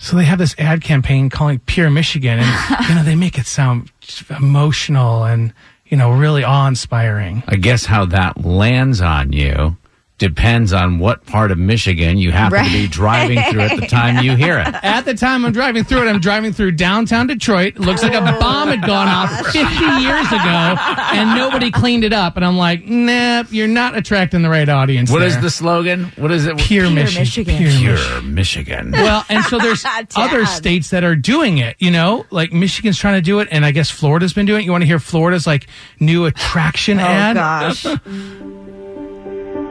So 0.01 0.17
they 0.17 0.25
have 0.25 0.39
this 0.39 0.55
ad 0.59 0.81
campaign 0.81 1.29
calling 1.29 1.59
Pure 1.61 1.91
Michigan, 1.91 2.39
and 2.41 2.81
you 2.89 2.95
know 2.95 3.03
they 3.05 3.15
make 3.15 3.39
it 3.39 3.47
sound 3.47 3.93
emotional 4.31 5.25
and 5.25 5.53
you 5.85 5.97
know 5.97 6.11
really 6.11 6.43
awe-inspiring. 6.43 7.43
I 7.47 7.57
guess 7.57 7.85
how 7.85 8.07
that 8.07 8.43
lands 8.45 9.03
on 9.03 9.33
you 9.33 9.77
depends 10.21 10.73
on 10.73 10.99
what 10.99 11.25
part 11.27 11.51
of 11.51 11.59
Michigan 11.59 12.19
you 12.19 12.31
happen 12.31 12.63
to 12.63 12.71
be 12.71 12.87
driving 12.87 13.41
through 13.51 13.63
at 13.63 13.81
the 13.81 13.87
time 13.87 14.23
you 14.23 14.37
hear 14.37 14.59
it. 14.59 14.69
At 14.85 15.05
the 15.07 15.15
time 15.15 15.45
I'm 15.45 15.53
driving 15.53 15.83
through 15.83 16.07
it, 16.07 16.11
I'm 16.11 16.21
driving 16.21 16.53
through 16.53 16.73
downtown 16.73 17.27
Detroit. 17.27 17.77
It 17.77 17.81
looks 17.81 18.03
like 18.03 18.13
a 18.13 18.19
oh, 18.19 18.39
bomb 18.39 18.69
had 18.69 18.83
gone 18.83 19.09
off 19.09 19.31
50 19.47 19.59
years 19.61 20.27
ago, 20.27 20.77
and 21.13 21.37
nobody 21.37 21.71
cleaned 21.71 22.05
it 22.05 22.13
up. 22.13 22.37
And 22.37 22.45
I'm 22.45 22.57
like, 22.59 22.87
nah, 22.87 23.45
you're 23.51 23.67
not 23.67 23.97
attracting 23.97 24.43
the 24.43 24.51
right 24.51 24.69
audience. 24.69 25.11
What 25.11 25.23
is 25.23 25.35
there. 25.35 25.43
the 25.43 25.51
slogan? 25.51 26.05
What 26.17 26.31
is 26.31 26.47
it? 26.47 26.59
Pure, 26.59 26.91
Michigan. 26.91 27.57
Pure, 27.57 27.71
Pure 27.71 27.93
Michigan. 28.23 28.35
Michigan. 28.35 28.93
Well, 28.93 29.25
and 29.31 29.43
so 29.45 29.59
there's 29.59 29.85
other 30.17 30.45
states 30.45 30.91
that 30.91 31.03
are 31.03 31.17
doing 31.17 31.59
it, 31.59 31.77
you 31.79 31.91
know, 31.91 32.27
like 32.31 32.53
Michigan's 32.53 32.99
trying 32.99 33.15
to 33.15 33.23
do 33.23 33.41
it, 33.41 33.49
and 33.51 33.65
I 33.65 33.71
guess 33.71 33.91
Florida's 33.91 34.35
been 34.35 34.47
doing 34.47 34.63
it. 34.63 34.65
You 34.67 34.73
want 34.73 34.83
to 34.83 34.87
hear 34.87 34.99
Florida's 35.01 35.47
like 35.47 35.67
new 35.99 36.27
attraction 36.27 36.99
Oh, 37.01 37.05
ad? 37.05 37.37
gosh. 37.37 37.87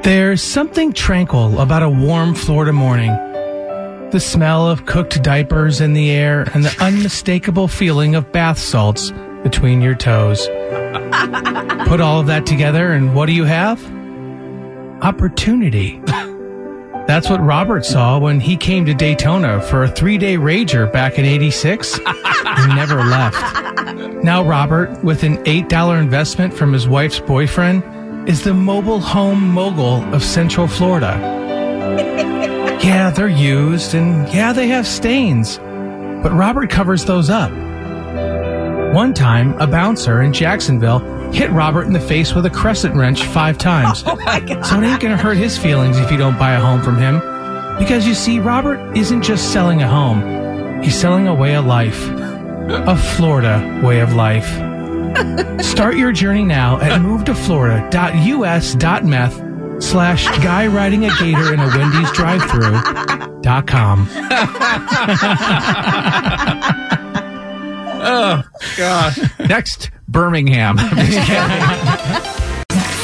There's 0.09 0.41
something 0.41 0.91
tranquil 0.91 1.59
about 1.59 1.83
a 1.83 1.89
warm 1.89 2.33
Florida 2.33 2.73
morning. 2.73 3.11
The 4.09 4.19
smell 4.19 4.67
of 4.67 4.87
cooked 4.87 5.21
diapers 5.21 5.81
in 5.81 5.93
the 5.93 6.09
air 6.09 6.49
and 6.55 6.65
the 6.65 6.75
unmistakable 6.83 7.67
feeling 7.67 8.15
of 8.15 8.31
bath 8.31 8.57
salts 8.57 9.11
between 9.43 9.81
your 9.81 9.93
toes. 9.93 10.47
Put 11.87 12.01
all 12.01 12.19
of 12.19 12.25
that 12.25 12.47
together, 12.47 12.91
and 12.91 13.13
what 13.13 13.27
do 13.27 13.33
you 13.33 13.43
have? 13.43 13.79
Opportunity. 15.03 16.01
That's 17.05 17.29
what 17.29 17.39
Robert 17.39 17.85
saw 17.85 18.17
when 18.17 18.39
he 18.39 18.57
came 18.57 18.87
to 18.87 18.95
Daytona 18.95 19.61
for 19.61 19.83
a 19.83 19.91
three 19.91 20.17
day 20.17 20.37
rager 20.37 20.91
back 20.91 21.19
in 21.19 21.25
86 21.25 21.99
and 22.45 22.75
never 22.75 23.03
left. 23.03 24.23
Now, 24.23 24.41
Robert, 24.41 25.03
with 25.03 25.21
an 25.21 25.37
$8 25.43 25.99
investment 26.01 26.55
from 26.55 26.73
his 26.73 26.87
wife's 26.87 27.19
boyfriend, 27.19 27.83
is 28.29 28.43
the 28.43 28.53
mobile 28.53 28.99
home 28.99 29.49
mogul 29.49 30.03
of 30.13 30.23
Central 30.23 30.67
Florida. 30.67 31.17
yeah, 32.83 33.09
they're 33.09 33.27
used 33.27 33.95
and 33.95 34.31
yeah, 34.31 34.53
they 34.53 34.67
have 34.67 34.85
stains, 34.85 35.57
but 35.57 36.31
Robert 36.31 36.69
covers 36.69 37.05
those 37.05 37.31
up. 37.31 37.51
One 38.93 39.15
time, 39.15 39.59
a 39.59 39.65
bouncer 39.65 40.21
in 40.21 40.31
Jacksonville 40.31 40.99
hit 41.31 41.49
Robert 41.49 41.87
in 41.87 41.93
the 41.93 41.99
face 41.99 42.35
with 42.35 42.45
a 42.45 42.51
crescent 42.51 42.95
wrench 42.95 43.23
five 43.23 43.57
times. 43.57 44.03
Oh 44.07 44.15
so 44.61 44.77
it 44.77 44.83
ain't 44.83 45.01
gonna 45.01 45.17
hurt 45.17 45.37
his 45.37 45.57
feelings 45.57 45.97
if 45.97 46.11
you 46.11 46.17
don't 46.17 46.37
buy 46.37 46.53
a 46.53 46.59
home 46.59 46.83
from 46.83 46.97
him. 46.97 47.19
Because 47.79 48.05
you 48.05 48.13
see, 48.13 48.39
Robert 48.39 48.95
isn't 48.95 49.23
just 49.23 49.51
selling 49.51 49.81
a 49.81 49.87
home, 49.87 50.83
he's 50.83 50.95
selling 50.95 51.27
a 51.27 51.33
way 51.33 51.55
of 51.55 51.65
life. 51.65 52.07
A 52.09 52.95
Florida 52.95 53.81
way 53.83 54.01
of 54.01 54.13
life. 54.13 54.68
Start 55.61 55.95
your 55.97 56.11
journey 56.11 56.43
now 56.43 56.79
at 56.79 56.99
movetoflorida.us.meth 57.01 59.83
slash 59.83 60.25
guy 60.43 60.67
riding 60.67 61.05
a 61.05 61.09
gator 61.19 61.53
in 61.53 61.59
a 61.59 61.67
Wendy's 61.67 62.11
drive 62.11 62.41
through 62.49 62.79
dot 63.41 63.67
com. 63.67 64.07
oh, 68.01 68.43
God. 68.77 69.13
Next, 69.39 69.91
Birmingham. 70.07 70.77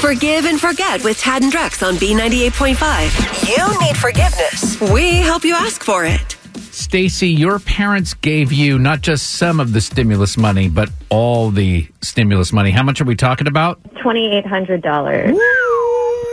Forgive 0.01 0.45
and 0.45 0.59
forget 0.62 1.03
with 1.03 1.17
Tad 1.17 1.41
and 1.41 1.51
Drex 1.51 1.81
on 1.85 1.95
B98.5. 1.95 3.47
You 3.47 3.79
need 3.79 3.97
forgiveness. 3.97 4.79
We 4.93 5.15
help 5.15 5.43
you 5.43 5.55
ask 5.55 5.83
for 5.83 6.05
it. 6.05 6.35
Stacy, 6.96 7.28
your 7.28 7.60
parents 7.60 8.14
gave 8.14 8.54
you 8.54 8.80
not 8.80 9.02
just 9.02 9.32
some 9.32 9.60
of 9.60 9.74
the 9.74 9.82
stimulus 9.82 10.38
money, 10.38 10.70
but 10.70 10.90
all 11.10 11.52
the 11.52 11.86
stimulus 12.02 12.54
money. 12.54 12.72
How 12.72 12.84
much 12.84 13.02
are 13.02 13.04
we 13.04 13.18
talking 13.18 13.48
about? 13.48 13.84
$2,800. 13.96 15.38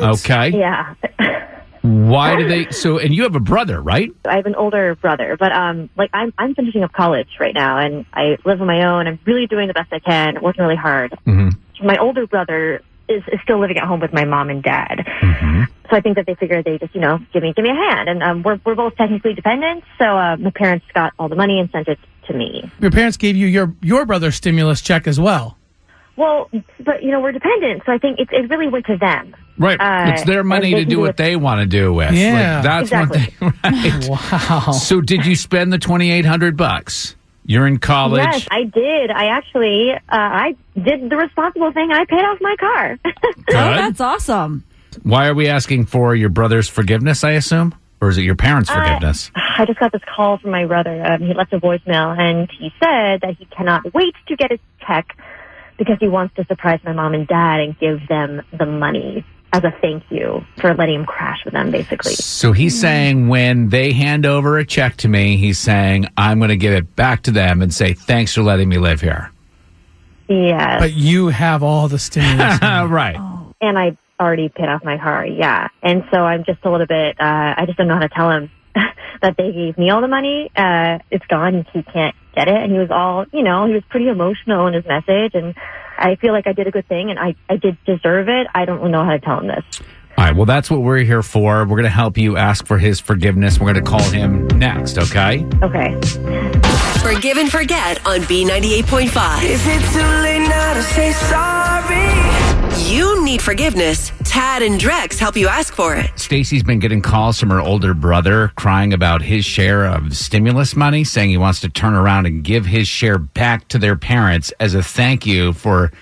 Okay. 0.03 0.57
Yeah. 0.57 0.95
Why 1.83 2.37
do 2.37 2.47
they? 2.47 2.71
So, 2.71 2.99
and 2.99 3.13
you 3.13 3.25
have 3.25 3.35
a 3.35 3.41
brother, 3.41 3.83
right? 3.83 4.13
I 4.25 4.37
have 4.37 4.47
an 4.47 4.55
older 4.55 4.95
brother, 4.95 5.37
but 5.37 5.51
um, 5.51 5.91
like 5.97 6.11
I'm 6.13 6.33
I'm 6.39 6.55
finishing 6.55 6.85
up 6.85 6.93
college 6.93 7.39
right 7.41 7.55
now, 7.55 7.79
and 7.79 8.07
I 8.13 8.39
live 8.45 8.61
on 8.61 8.69
my 8.69 8.87
own. 8.87 9.09
I'm 9.09 9.19
really 9.27 9.49
doing 9.49 9.67
the 9.67 9.75
best 9.75 9.93
I 9.93 9.99
can, 9.99 10.41
working 10.41 10.63
really 10.63 10.77
hard. 10.77 11.11
Mm-hmm. 11.27 11.85
My 11.85 11.97
older 11.99 12.29
brother 12.29 12.83
is, 13.09 13.25
is 13.33 13.41
still 13.43 13.59
living 13.59 13.79
at 13.79 13.85
home 13.85 13.99
with 13.99 14.13
my 14.13 14.25
mom 14.25 14.49
and 14.49 14.63
dad, 14.63 15.05
Mm-hmm. 15.23 15.65
So 15.93 15.97
I 15.99 16.01
think 16.01 16.17
that 16.17 16.25
they 16.25 16.35
figure 16.35 16.63
they 16.63 16.79
just 16.79 16.95
you 16.95 17.03
know 17.03 17.19
give 17.35 17.43
me 17.43 17.53
give 17.55 17.63
me 17.63 17.71
a 17.71 17.75
hand, 17.75 18.09
and 18.09 18.23
um, 18.23 18.43
we're 18.43 18.59
we're 18.65 18.75
both 18.75 18.97
technically 18.97 19.35
dependent. 19.35 19.85
So 19.99 20.05
uh, 20.07 20.37
my 20.39 20.51
parents 20.51 20.87
got 20.95 21.13
all 21.19 21.29
the 21.29 21.37
money 21.37 21.61
and 21.61 21.69
sent 21.71 21.87
it 21.87 21.99
to 22.29 22.33
me. 22.33 22.71
Your 22.81 22.91
parents 22.91 23.19
gave 23.19 23.37
you 23.37 23.47
your 23.47 23.75
your 23.83 24.07
brother's 24.07 24.37
stimulus 24.37 24.81
check 24.81 25.07
as 25.07 25.21
well. 25.21 25.59
Well, 26.17 26.49
but 26.81 27.03
you 27.03 27.11
know 27.11 27.21
we're 27.21 27.33
dependent, 27.33 27.83
so 27.85 27.93
I 27.93 27.99
think 27.99 28.19
it 28.21 28.29
it 28.33 28.49
really 28.49 28.69
went 28.69 28.87
to 28.87 28.97
them. 28.97 29.37
Right. 29.59 29.79
Uh, 29.79 30.13
it's 30.13 30.25
their 30.25 30.43
money 30.43 30.71
to 30.73 30.81
can 30.81 30.89
do 30.89 30.99
what 30.99 31.19
they 31.19 31.37
want 31.37 31.61
to 31.61 31.67
do 31.67 31.93
with. 31.93 32.13
Yeah. 32.13 32.55
Like, 32.55 32.63
that's 32.65 32.91
one 32.91 33.03
Exactly. 33.13 33.49
thing. 33.51 33.53
Right. 33.63 34.09
Wow. 34.33 34.73
So, 34.73 35.03
did 35.03 35.27
you 35.27 35.37
spend 35.37 35.73
the 35.75 35.79
twenty 35.79 36.11
eight 36.11 36.25
hundred 36.25 36.57
bucks? 36.57 37.17
You're 37.45 37.67
in 37.67 37.79
college. 37.79 38.23
Yes, 38.23 38.49
I 38.51 38.65
did. 38.65 39.11
I 39.11 39.27
actually, 39.27 39.91
uh, 39.91 39.99
I 40.09 40.57
did 40.81 41.11
the 41.11 41.17
responsible 41.17 41.73
thing. 41.73 41.91
I 41.91 42.05
paid 42.05 42.25
off 42.25 42.39
my 42.41 42.57
car. 42.59 42.99
Oh, 43.55 43.75
that's 43.75 44.01
awesome. 44.01 44.65
Why 45.03 45.29
are 45.29 45.35
we 45.35 45.49
asking 45.49 45.87
for 45.87 46.15
your 46.15 46.29
brother's 46.29 46.69
forgiveness? 46.69 47.25
I 47.25 47.33
assume, 47.33 47.75
or 48.01 48.09
is 48.09 48.19
it 48.19 48.23
your 48.23 48.37
parents' 48.37 48.71
Uh, 48.71 48.75
forgiveness? 48.75 49.31
I 49.35 49.65
just 49.67 49.79
got 49.79 49.93
this 49.93 50.03
call 50.15 50.39
from 50.39 50.51
my 50.51 50.67
brother. 50.67 51.05
Um, 51.05 51.23
he 51.23 51.35
left 51.35 51.53
a 51.53 51.61
voicemail 51.61 52.19
and 52.19 52.51
he 52.59 52.71
said 52.83 53.21
that 53.23 53.37
he 53.39 53.45
cannot 53.47 53.93
wait 53.95 54.15
to 54.29 54.37
get 54.37 54.51
his 54.51 54.61
check 54.87 55.17
because 55.79 55.97
he 56.01 56.09
wants 56.09 56.35
to 56.37 56.45
surprise 56.47 56.81
my 56.85 56.93
mom 56.93 57.15
and 57.15 57.27
dad 57.27 57.61
and 57.61 57.79
give 57.79 58.07
them 58.09 58.43
the 58.57 58.67
money 58.67 59.25
as 59.53 59.63
a 59.65 59.71
thank 59.83 60.03
you 60.11 60.45
for 60.59 60.75
letting 60.75 60.95
him 60.95 61.05
crash 61.05 61.45
with 61.45 61.53
them, 61.53 61.71
basically. 61.71 62.15
So 62.15 62.53
he's 62.53 62.81
saying 62.81 63.29
when 63.29 63.69
they 63.69 63.93
hand 63.93 64.25
over 64.25 64.59
a 64.59 64.65
check 64.65 64.97
to 64.99 65.09
me, 65.09 65.37
he's 65.37 65.59
saying 65.59 66.07
I'm 66.17 66.39
going 66.39 66.49
to 66.49 66.57
give 66.57 66.73
it 66.73 66.97
back 66.97 67.23
to 67.25 67.31
them 67.31 67.61
and 67.61 67.73
say 67.73 67.93
thanks 67.93 68.35
for 68.35 68.43
letting 68.43 68.69
me 68.69 68.79
live 68.79 69.01
here. 69.01 69.31
Yeah. 70.29 70.79
But 70.79 70.95
you 70.95 71.29
have 71.29 71.63
all 71.63 71.89
the 71.89 71.99
stimulus. 71.99 72.61
money. 72.63 72.91
right. 72.91 73.17
and 73.61 73.79
I 73.79 73.97
already 74.21 74.49
paid 74.49 74.69
off 74.69 74.85
my 74.85 74.99
car. 74.99 75.27
Yeah. 75.27 75.69
And 75.83 76.05
so 76.11 76.19
I'm 76.19 76.45
just 76.45 76.65
a 76.65 76.71
little 76.71 76.87
bit, 76.87 77.21
uh, 77.21 77.55
I 77.57 77.65
just 77.67 77.79
don't 77.79 77.89
know 77.89 77.95
how 77.95 78.01
to 78.01 78.09
tell 78.09 78.31
him 78.31 78.51
that 78.75 79.37
they 79.37 79.53
gave 79.53 79.79
me 79.79 79.91
all 79.91 80.01
the 80.01 80.09
money. 80.09 80.51
Uh, 80.55 80.99
it's 81.11 81.27
gone 81.27 81.55
and 81.55 81.67
he 81.73 81.83
can't 81.83 82.15
get 82.35 82.49
it. 82.49 82.57
And 82.57 82.73
he 82.73 82.79
was 82.79 82.91
all, 82.91 83.27
you 83.33 83.43
know, 83.43 83.67
he 83.67 83.73
was 83.75 83.83
pretty 83.89 84.09
emotional 84.09 84.67
in 84.67 84.75
his 84.75 84.85
message. 84.87 85.35
And 85.35 85.55
I 85.99 86.17
feel 86.17 86.33
like 86.33 86.47
I 86.47 86.53
did 86.53 86.67
a 86.67 86.71
good 86.71 86.89
thing 86.89 87.11
and 87.11 87.19
I, 87.19 87.35
I 87.49 87.57
did 87.57 87.77
deserve 87.85 88.29
it. 88.29 88.47
I 88.55 88.65
don't 88.65 88.91
know 88.91 89.05
how 89.05 89.13
to 89.13 89.21
tell 89.21 89.41
him 89.41 89.49
this. 89.49 89.65
All 90.19 90.25
right. 90.25 90.37
Well, 90.37 90.45
that's 90.47 90.71
what 90.71 90.83
we're 90.83 90.99
here 90.99 91.23
for. 91.23 91.61
We're 91.61 91.69
going 91.69 91.85
to 91.85 91.89
help 91.89 92.19
you 92.19 92.37
ask 92.37 92.67
for 92.67 92.79
his 92.79 93.01
forgiveness. 93.01 93.59
We're 93.59 93.73
going 93.73 93.85
to 93.85 93.91
call 93.91 94.03
him 94.03 94.47
next. 94.59 94.99
Okay. 94.99 95.47
Okay. 95.63 95.99
Forgive 97.01 97.39
and 97.39 97.51
forget 97.51 98.07
on 98.07 98.21
B98.5. 98.21 99.43
Is 99.45 99.67
it 99.67 99.93
too 99.93 100.23
late 100.23 100.47
now 100.47 100.75
to 100.75 100.83
say 100.83 101.13
sorry? 101.13 102.52
You 102.79 103.23
need 103.25 103.43
forgiveness. 103.43 104.13
Tad 104.25 104.63
and 104.63 104.81
Drex 104.81 105.19
help 105.19 105.37
you 105.37 105.49
ask 105.49 105.75
for 105.75 105.95
it. 105.95 106.11
Stacy's 106.19 106.63
been 106.63 106.79
getting 106.79 107.03
calls 107.03 107.39
from 107.39 107.51
her 107.51 107.61
older 107.61 107.95
brother 107.95 108.53
crying 108.57 108.93
about 108.93 109.21
his 109.23 109.45
share 109.45 109.85
of 109.87 110.17
stimulus 110.17 110.75
money, 110.75 111.05
saying 111.05 111.31
he 111.31 111.37
wants 111.37 111.61
to 111.61 111.69
turn 111.69 111.95
around 111.95 112.27
and 112.27 112.43
give 112.43 112.65
his 112.67 112.89
share 112.89 113.19
back 113.19 113.69
to 113.69 113.79
their 113.79 113.97
parents 113.97 114.53
as 114.59 114.75
a 114.75 114.83
thank 114.83 115.27
you 115.27 115.53
for, 115.53 115.93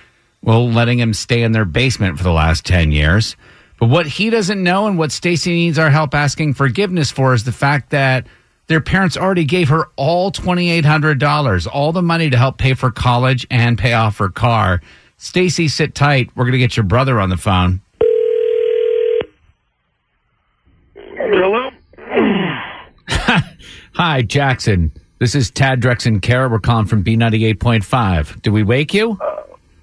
well, 0.42 0.70
letting 0.70 0.98
him 0.98 1.12
stay 1.12 1.42
in 1.42 1.52
their 1.52 1.64
basement 1.64 2.16
for 2.16 2.24
the 2.24 2.32
last 2.32 2.64
10 2.66 2.92
years. 2.92 3.36
But 3.78 3.88
what 3.88 4.06
he 4.06 4.30
doesn't 4.30 4.62
know 4.62 4.86
and 4.86 4.98
what 4.98 5.10
Stacy 5.10 5.52
needs 5.52 5.78
our 5.78 5.90
help 5.90 6.14
asking 6.14 6.54
forgiveness 6.54 7.10
for 7.10 7.34
is 7.34 7.44
the 7.44 7.52
fact 7.52 7.90
that 7.90 8.26
their 8.68 8.80
parents 8.80 9.16
already 9.16 9.44
gave 9.44 9.70
her 9.70 9.88
all 9.96 10.30
$2,800, 10.30 11.66
all 11.72 11.92
the 11.92 12.02
money 12.02 12.30
to 12.30 12.36
help 12.36 12.58
pay 12.58 12.74
for 12.74 12.90
college 12.90 13.44
and 13.50 13.76
pay 13.76 13.94
off 13.94 14.18
her 14.18 14.28
car. 14.28 14.80
Stacy, 15.20 15.68
sit 15.68 15.94
tight. 15.94 16.30
We're 16.34 16.44
going 16.44 16.52
to 16.52 16.58
get 16.58 16.78
your 16.78 16.84
brother 16.84 17.20
on 17.20 17.28
the 17.28 17.36
phone. 17.36 17.82
Hello? 20.96 21.70
Hi, 23.92 24.22
Jackson. 24.22 24.90
This 25.18 25.34
is 25.34 25.50
Tad 25.50 25.82
Drex 25.82 26.06
and 26.06 26.22
Kara. 26.22 26.48
We're 26.48 26.58
calling 26.58 26.86
from 26.86 27.04
B98.5. 27.04 28.40
Did 28.40 28.50
we 28.50 28.62
wake 28.62 28.94
you? 28.94 29.18
Uh, 29.20 29.42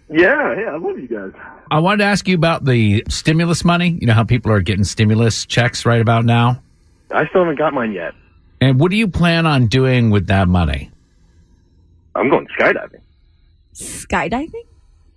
yeah, 0.09 0.59
yeah, 0.59 0.71
I 0.71 0.77
love 0.77 0.97
you 0.97 1.07
guys. 1.07 1.39
I 1.69 1.81
wanted 1.81 1.97
to 1.97 2.05
ask 2.05 2.27
you 2.27 2.33
about 2.33 2.65
the 2.65 3.03
stimulus 3.07 3.63
money. 3.63 3.95
You 4.01 4.07
know 4.07 4.15
how 4.15 4.23
people 4.23 4.51
are 4.51 4.61
getting 4.61 4.85
stimulus 4.85 5.45
checks 5.45 5.85
right 5.85 6.01
about 6.01 6.25
now? 6.25 6.63
I 7.11 7.27
still 7.27 7.41
haven't 7.41 7.59
got 7.59 7.75
mine 7.75 7.91
yet. 7.91 8.15
And 8.59 8.79
what 8.79 8.89
do 8.89 8.97
you 8.97 9.07
plan 9.07 9.45
on 9.45 9.67
doing 9.67 10.09
with 10.09 10.25
that 10.27 10.47
money? 10.47 10.89
I'm 12.15 12.27
going 12.31 12.47
skydiving. 12.59 13.01
Skydiving? 13.75 14.66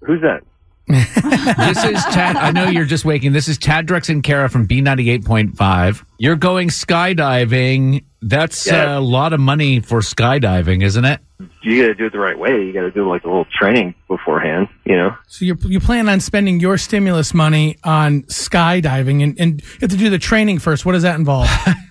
Who's 0.02 0.20
that? 0.22 0.42
this 0.88 1.84
is 1.84 2.02
Tad. 2.06 2.36
I 2.36 2.50
know 2.50 2.68
you're 2.68 2.84
just 2.84 3.04
waking. 3.04 3.32
This 3.32 3.46
is 3.48 3.58
Tad 3.58 3.86
Drex 3.86 4.08
and 4.08 4.22
Kara 4.24 4.48
from 4.48 4.66
B98.5. 4.66 6.04
You're 6.18 6.36
going 6.36 6.68
skydiving. 6.68 8.04
That's 8.22 8.66
Yeah. 8.66 8.98
a 8.98 9.00
lot 9.00 9.32
of 9.32 9.40
money 9.40 9.80
for 9.80 10.00
skydiving, 10.00 10.82
isn't 10.82 11.04
it? 11.04 11.20
You 11.62 11.80
got 11.82 11.88
to 11.88 11.94
do 11.94 12.06
it 12.06 12.12
the 12.12 12.18
right 12.18 12.38
way. 12.38 12.64
You 12.64 12.72
got 12.72 12.82
to 12.82 12.90
do 12.90 13.08
like 13.08 13.24
a 13.24 13.28
little 13.28 13.46
training 13.56 13.94
beforehand. 14.08 14.68
You 14.84 14.96
know. 14.96 15.14
So 15.28 15.44
you 15.44 15.56
you 15.62 15.80
plan 15.80 16.08
on 16.08 16.20
spending 16.20 16.60
your 16.60 16.76
stimulus 16.76 17.32
money 17.32 17.76
on 17.84 18.22
skydiving, 18.24 19.22
and, 19.22 19.38
and 19.40 19.60
you 19.62 19.78
have 19.82 19.90
to 19.90 19.96
do 19.96 20.10
the 20.10 20.18
training 20.18 20.58
first. 20.58 20.84
What 20.84 20.92
does 20.92 21.02
that 21.04 21.18
involve? 21.18 21.48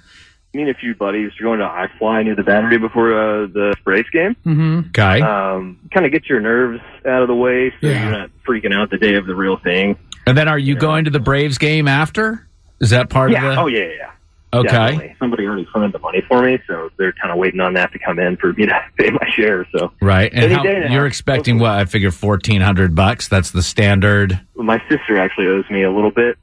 Me 0.54 0.64
and 0.64 0.72
a 0.72 0.74
few 0.74 0.96
buddies 0.96 1.32
are 1.40 1.44
going 1.44 1.60
to 1.60 1.66
iFly 1.66 2.24
near 2.26 2.36
the 2.36 2.44
Battery 2.44 2.78
before 2.80 3.14
uh, 3.14 3.48
the 3.48 3.76
Braves 3.84 4.10
game. 4.10 4.36
mm-hmm. 4.46 4.90
Okay. 4.90 5.22
Um, 5.22 5.80
kind 5.94 6.06
of 6.08 6.12
get 6.12 6.28
your 6.28 6.40
nerves 6.40 6.82
out 7.06 7.22
of 7.22 7.28
the 7.28 7.36
way 7.36 7.70
so 7.80 7.88
Yeah. 7.88 8.04
you're 8.04 8.18
not 8.20 8.32
freaking 8.48 8.74
out 8.74 8.90
the 8.90 8.98
day 8.98 9.14
of 9.16 9.28
the 9.28 9.36
real 9.36 9.58
thing. 9.58 9.96
And 10.26 10.38
then 10.38 10.48
are 10.48 10.58
you 10.58 10.76
going 10.76 11.06
to 11.06 11.12
the 11.12 11.20
Braves 11.20 11.58
game 11.60 11.88
after? 11.88 12.48
Is 12.80 12.90
that 12.90 13.10
part 13.10 13.32
yeah. 13.32 13.48
of 13.50 13.56
the? 13.56 13.62
Oh 13.62 13.68
yeah, 13.68 13.80
yeah, 13.80 13.94
yeah. 14.00 14.12
Okay. 14.52 14.68
Definitely. 14.68 15.16
Somebody 15.20 15.46
already 15.46 15.68
funded 15.72 15.92
the 15.92 16.00
money 16.00 16.24
for 16.28 16.42
me, 16.42 16.58
so 16.66 16.90
they're 16.98 17.12
kind 17.14 17.32
of 17.32 17.38
waiting 17.38 17.60
on 17.60 17.74
that 17.76 17.92
to 17.92 18.00
come 18.00 18.18
in 18.18 18.36
for 18.38 18.52
me 18.54 18.66
to 18.66 18.82
pay 18.98 19.12
my 19.12 19.30
share. 19.36 19.68
So 19.72 19.92
Right. 20.02 20.32
And 20.34 20.52
how, 20.52 20.64
you're 20.64 21.06
expecting 21.06 21.60
what? 21.60 21.72
I 21.72 21.86
figure 21.86 22.10
1400 22.10 22.96
bucks. 22.96 23.28
That's 23.28 23.52
the 23.52 23.62
standard. 23.62 24.40
my 24.56 24.82
sister 24.90 25.20
actually 25.20 25.48
owes 25.48 25.70
me 25.70 25.84
a 25.84 25.92
little 25.92 26.10
bit. 26.12 26.38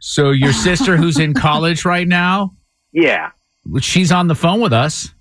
So 0.00 0.30
your 0.30 0.52
sister 0.54 0.96
who's 0.96 1.18
in 1.18 1.34
college 1.48 1.84
right 1.84 2.08
now, 2.08 2.54
Yeah. 2.92 3.30
she's 3.80 4.10
on 4.12 4.28
the 4.28 4.34
phone 4.34 4.60
with 4.60 4.72
us. 4.72 5.12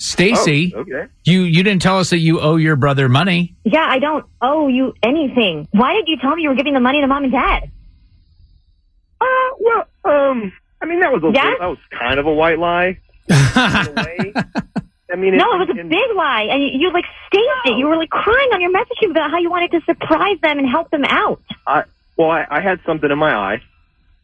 Stacy, 0.00 0.72
Oh, 0.76 0.80
okay. 0.80 1.06
you 1.24 1.40
you 1.42 1.64
didn't 1.64 1.82
tell 1.82 1.98
us 1.98 2.10
that 2.10 2.18
you 2.18 2.38
owe 2.40 2.54
your 2.54 2.76
brother 2.76 3.08
money. 3.08 3.56
Yeah, 3.64 3.84
I 3.88 3.98
don't 3.98 4.24
owe 4.40 4.68
you 4.68 4.94
anything. 5.02 5.66
Why 5.72 5.94
did 5.94 6.06
you 6.06 6.16
tell 6.18 6.36
me 6.36 6.42
you 6.44 6.50
were 6.50 6.54
giving 6.54 6.74
the 6.74 6.78
money 6.80 7.00
to 7.00 7.06
mom 7.08 7.24
and 7.24 7.32
dad? 7.32 7.70
Uh, 9.20 9.26
well, 9.58 9.84
um, 10.04 10.52
I 10.80 10.86
mean 10.86 11.00
that 11.00 11.12
was 11.12 11.22
a 11.24 11.32
Yeah? 11.34 11.52
that 11.58 11.66
was 11.66 11.78
kind 11.90 12.20
of 12.20 12.26
a 12.26 12.32
white 12.32 12.58
lie. 12.60 12.98
in 13.28 13.34
a 13.36 13.92
way. 13.96 14.32
I 15.12 15.16
mean, 15.16 15.36
no, 15.36 15.44
it 15.54 15.68
was 15.68 15.70
a 15.70 15.74
big 15.84 16.16
lie, 16.16 16.46
and 16.50 16.62
you, 16.62 16.68
you 16.74 16.92
like 16.92 17.04
staged 17.26 17.44
it. 17.74 17.78
You 17.78 17.86
were 17.86 17.96
like 17.96 18.10
crying 18.10 18.50
on 18.52 18.60
your 18.60 18.70
messaging 18.72 19.10
about 19.10 19.30
how 19.30 19.38
you 19.38 19.50
wanted 19.50 19.70
to 19.72 19.80
surprise 19.84 20.38
them 20.42 20.58
and 20.58 20.68
help 20.68 20.90
them 20.90 21.04
out. 21.04 21.40
I 21.66 21.84
well, 22.16 22.30
I, 22.30 22.46
I 22.48 22.60
had 22.60 22.78
something 22.86 23.10
in 23.10 23.18
my 23.18 23.34
eye. 23.34 23.62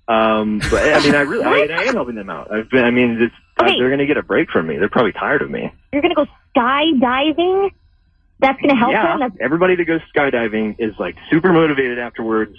Um, 0.07 0.59
but 0.71 0.93
I 0.93 1.01
mean, 1.01 1.15
I 1.15 1.23
really, 1.23 1.45
I, 1.45 1.67
I 1.75 1.83
am 1.85 1.95
helping 1.95 2.15
them 2.15 2.29
out. 2.29 2.53
I've 2.53 2.69
been, 2.69 2.85
I 2.85 2.91
mean, 2.91 3.23
it's, 3.23 3.35
uh, 3.57 3.65
they're 3.65 3.89
going 3.89 4.01
to 4.01 4.07
get 4.07 4.19
a 4.19 4.23
break 4.23 4.51
from 4.51 4.67
me. 4.67 4.77
They're 4.77 4.91
probably 4.91 5.13
tired 5.13 5.41
of 5.41 5.51
me. 5.51 5.73
You're 5.93 6.03
gonna 6.03 6.15
go 6.15 6.27
skydiving. 6.55 7.71
That's 8.41 8.61
gonna 8.61 8.77
help 8.77 8.93
yeah, 8.93 9.07
them. 9.07 9.21
That's 9.21 9.37
everybody 9.41 9.77
that 9.77 9.85
goes 9.85 10.01
skydiving 10.15 10.77
is 10.79 10.93
like 10.99 11.17
super 11.31 11.53
motivated 11.53 11.99
afterwards, 11.99 12.57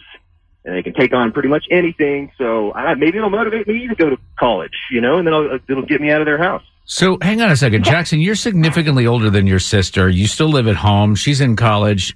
and 0.64 0.76
they 0.76 0.82
can 0.82 0.94
take 0.94 1.14
on 1.14 1.32
pretty 1.34 1.50
much 1.50 1.66
anything. 1.70 2.32
So 2.38 2.74
I, 2.74 2.96
maybe 2.96 3.18
it'll 3.18 3.30
motivate 3.30 3.68
me 3.68 3.88
to 3.88 3.96
go 3.96 4.10
to 4.10 4.18
college, 4.40 4.74
you 4.90 5.02
know, 5.02 5.18
and 5.18 5.28
then 5.28 5.34
I'll, 5.34 5.60
it'll 5.70 5.86
get 5.86 6.02
me 6.02 6.10
out 6.12 6.22
of 6.22 6.26
their 6.26 6.38
house. 6.40 6.64
So 6.86 7.18
hang 7.22 7.42
on 7.42 7.52
a 7.52 7.56
second, 7.56 7.84
Jackson. 7.84 8.20
You're 8.22 8.36
significantly 8.36 9.06
older 9.06 9.30
than 9.30 9.48
your 9.48 9.60
sister. 9.60 10.08
You 10.08 10.28
still 10.28 10.50
live 10.50 10.68
at 10.68 10.76
home. 10.76 11.16
She's 11.16 11.42
in 11.42 11.56
college, 11.56 12.16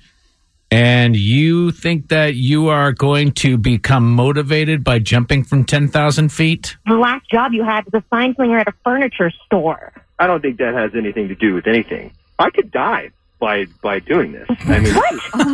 and 0.72 1.16
you 1.16 1.72
think 1.72 2.10
that 2.10 2.36
you 2.36 2.68
are 2.70 2.92
going 2.92 3.32
to 3.34 3.58
become 3.58 4.12
motivated 4.14 4.84
by 4.84 5.00
jumping 5.00 5.44
from 5.44 5.64
ten 5.66 5.88
thousand 5.88 6.30
feet? 6.30 6.78
the 6.86 6.96
last 6.96 7.30
job 7.30 7.54
you 7.54 7.64
had 7.64 7.86
was 7.86 8.02
a 8.02 8.04
sign 8.16 8.36
slinger 8.36 8.60
at 8.60 8.68
a 8.68 8.74
furniture 8.84 9.32
store. 9.46 9.94
I 10.20 10.28
don't 10.28 10.42
think 10.42 10.58
that 10.58 10.74
has 10.74 10.92
anything 10.96 11.28
to 11.30 11.36
do 11.36 11.54
with 11.54 11.66
anything. 11.68 12.12
I 12.38 12.50
could 12.50 12.72
die 12.72 13.12
by 13.40 13.66
by 13.82 14.00
doing 14.00 14.32
this. 14.34 14.48
I 14.50 14.80
mean, 14.80 14.94
What? 14.94 15.14
Oh 15.34 15.46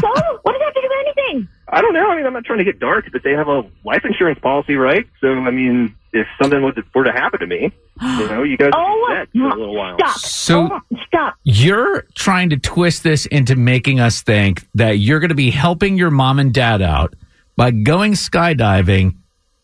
so? 0.00 0.38
What 0.42 0.52
does 0.52 0.60
that 0.60 0.64
have 0.64 0.74
to 0.74 0.80
do 0.80 0.88
with 0.88 1.06
anything? 1.06 1.48
I 1.68 1.80
don't 1.80 1.94
know. 1.94 2.08
I 2.08 2.16
mean, 2.16 2.26
I'm 2.26 2.32
not 2.32 2.44
trying 2.44 2.58
to 2.58 2.64
get 2.64 2.78
dark, 2.78 3.06
but 3.12 3.22
they 3.24 3.32
have 3.32 3.48
a 3.48 3.64
life 3.84 4.04
insurance 4.04 4.38
policy, 4.38 4.76
right? 4.76 5.06
So, 5.20 5.28
I 5.32 5.50
mean, 5.50 5.96
if 6.16 6.26
something 6.40 6.62
was 6.62 6.74
were 6.94 7.04
to 7.04 7.12
happen 7.12 7.40
to 7.40 7.46
me, 7.46 7.72
you 8.02 8.28
know, 8.28 8.42
you 8.42 8.56
guys 8.56 8.70
Oh, 8.74 9.06
would 9.08 9.32
be 9.32 9.38
dead 9.38 9.50
for 9.50 9.56
a 9.56 9.58
little 9.60 9.74
while. 9.76 9.96
Stop. 9.98 10.18
So- 10.18 10.60
Hold 10.60 10.72
on. 10.72 10.82
Stop. 11.06 11.34
You're 11.44 12.02
trying 12.14 12.50
to 12.50 12.56
twist 12.58 13.02
this 13.02 13.26
into 13.26 13.54
making 13.56 14.00
us 14.00 14.22
think 14.22 14.66
that 14.74 14.98
you're 14.98 15.20
going 15.20 15.28
to 15.30 15.34
be 15.34 15.50
helping 15.50 15.96
your 15.96 16.10
mom 16.10 16.38
and 16.38 16.52
dad 16.52 16.82
out 16.82 17.14
by 17.56 17.70
going 17.70 18.12
skydiving, 18.12 19.14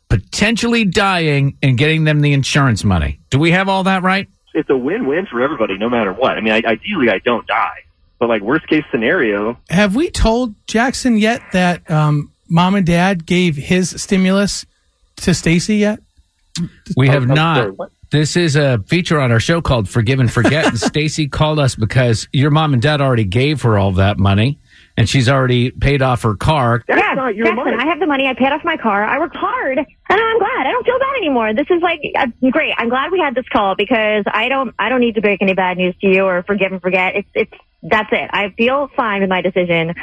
potentially 0.09 0.85
dying, 0.85 1.57
and 1.63 1.77
getting 1.79 2.05
them 2.05 2.21
the 2.21 2.33
insurance 2.33 2.85
money. 2.85 3.19
Do 3.31 3.39
we 3.39 3.51
have 3.53 3.69
all 3.69 3.85
that 3.85 4.03
right? 4.03 4.29
It's 4.55 4.69
a 4.71 4.77
win-win 4.77 5.27
for 5.27 5.41
everybody, 5.43 5.79
no 5.79 5.89
matter 5.89 6.13
what. 6.13 6.37
I 6.37 6.41
mean, 6.41 6.53
I, 6.53 6.59
ideally, 6.65 7.09
I 7.11 7.19
don't 7.19 7.47
die, 7.47 7.81
but 8.19 8.29
like 8.29 8.43
worst 8.43 8.67
case 8.69 8.85
scenario, 8.91 9.59
Have 9.71 9.97
we 9.97 10.11
told 10.11 10.55
Jackson 10.67 11.17
yet 11.17 11.41
that 11.53 11.91
um, 11.91 12.31
mom 12.49 12.75
and 12.75 12.87
dad 12.87 13.25
gave 13.25 13.57
his 13.57 13.91
stimulus 14.01 14.67
to 15.17 15.33
Stacy 15.35 15.77
yet? 15.77 16.01
We 16.97 17.09
have 17.09 17.27
not. 17.27 17.57
sorry, 17.57 17.71
what? 17.73 17.91
This 18.11 18.37
is 18.37 18.57
a 18.57 18.79
feature 18.87 19.19
on 19.19 19.33
our 19.33 19.41
show 19.41 19.63
called 19.63 19.89
Forgive 19.89 20.21
and 20.21 20.31
Forget. 20.31 20.67
and 20.67 20.79
Stacy 20.79 21.29
called 21.29 21.59
us 21.59 21.75
because 21.75 22.29
your 22.33 22.51
mom 22.51 22.75
and 22.75 22.83
dad 22.83 23.01
already 23.01 23.25
gave 23.25 23.63
her 23.63 23.79
all 23.79 23.93
that 23.93 24.19
money 24.19 24.59
and 24.97 25.09
she's 25.09 25.29
already 25.29 25.71
paid 25.71 26.03
off 26.03 26.23
her 26.23 26.37
car. 26.37 26.85
that's 26.87 27.01
yeah, 27.01 27.15
not 27.15 27.35
your 27.35 27.47
Jackson, 27.47 27.65
money. 27.65 27.77
I 27.79 27.87
have 27.87 28.01
the 28.01 28.07
money. 28.07 28.27
I 28.27 28.35
paid 28.35 28.53
off 28.53 28.63
my 28.65 28.77
car. 28.77 29.03
I 29.05 29.19
worked 29.19 29.37
hard, 29.37 29.79
and 29.79 29.87
I'm 30.09 30.39
glad. 30.39 30.67
I 30.67 30.71
don't 30.71 30.85
feel 30.85 30.99
bad 30.99 31.17
anymore. 31.17 31.55
This 31.55 31.67
is 31.71 31.83
like 31.83 32.01
uh, 32.19 32.27
great. 32.51 32.75
I'm 32.77 32.89
glad 32.89 33.11
we 33.11 33.19
had 33.19 33.35
this 33.35 33.49
call 33.51 33.75
because 33.75 34.25
I 34.27 34.49
don't. 34.49 34.75
I 34.79 34.89
don't 34.89 35.01
need 35.01 35.15
to 35.15 35.21
break 35.21 35.41
any 35.43 35.55
bad 35.55 35.79
news 35.79 35.95
to 36.01 36.07
you 36.07 36.25
or 36.25 36.43
forgive 36.43 36.73
and 36.73 36.83
forget. 36.83 37.17
It's 37.17 37.29
it's 37.35 37.53
that's 37.83 38.11
it. 38.13 38.31
I 38.33 38.51
feel 38.51 38.89
fine 38.95 39.23
with 39.23 39.31
my 39.31 39.41
decision. 39.41 39.95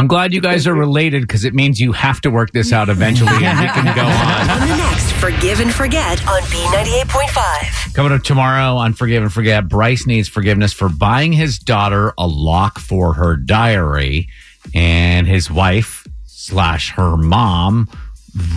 I'm 0.00 0.06
glad 0.06 0.32
you 0.32 0.40
guys 0.40 0.66
are 0.66 0.72
related 0.72 1.20
because 1.20 1.44
it 1.44 1.52
means 1.52 1.78
you 1.78 1.92
have 1.92 2.22
to 2.22 2.30
work 2.30 2.52
this 2.52 2.72
out 2.72 2.88
eventually 2.88 3.44
and 3.44 3.60
we 3.60 3.66
can 3.66 3.94
go 3.94 4.00
on. 4.00 4.50
On 4.50 4.60
the 4.68 4.76
next 4.78 5.12
Forgive 5.12 5.60
and 5.60 5.70
Forget 5.70 6.26
on 6.26 6.40
B98.5. 6.44 7.94
Coming 7.94 8.12
up 8.12 8.22
tomorrow 8.22 8.76
on 8.76 8.94
Forgive 8.94 9.22
and 9.22 9.30
Forget, 9.30 9.68
Bryce 9.68 10.06
needs 10.06 10.26
forgiveness 10.26 10.72
for 10.72 10.88
buying 10.88 11.34
his 11.34 11.58
daughter 11.58 12.14
a 12.16 12.26
lock 12.26 12.78
for 12.78 13.12
her 13.12 13.36
diary, 13.36 14.28
and 14.74 15.26
his 15.26 15.50
wife 15.50 16.08
slash 16.24 16.92
her 16.92 17.18
mom 17.18 17.86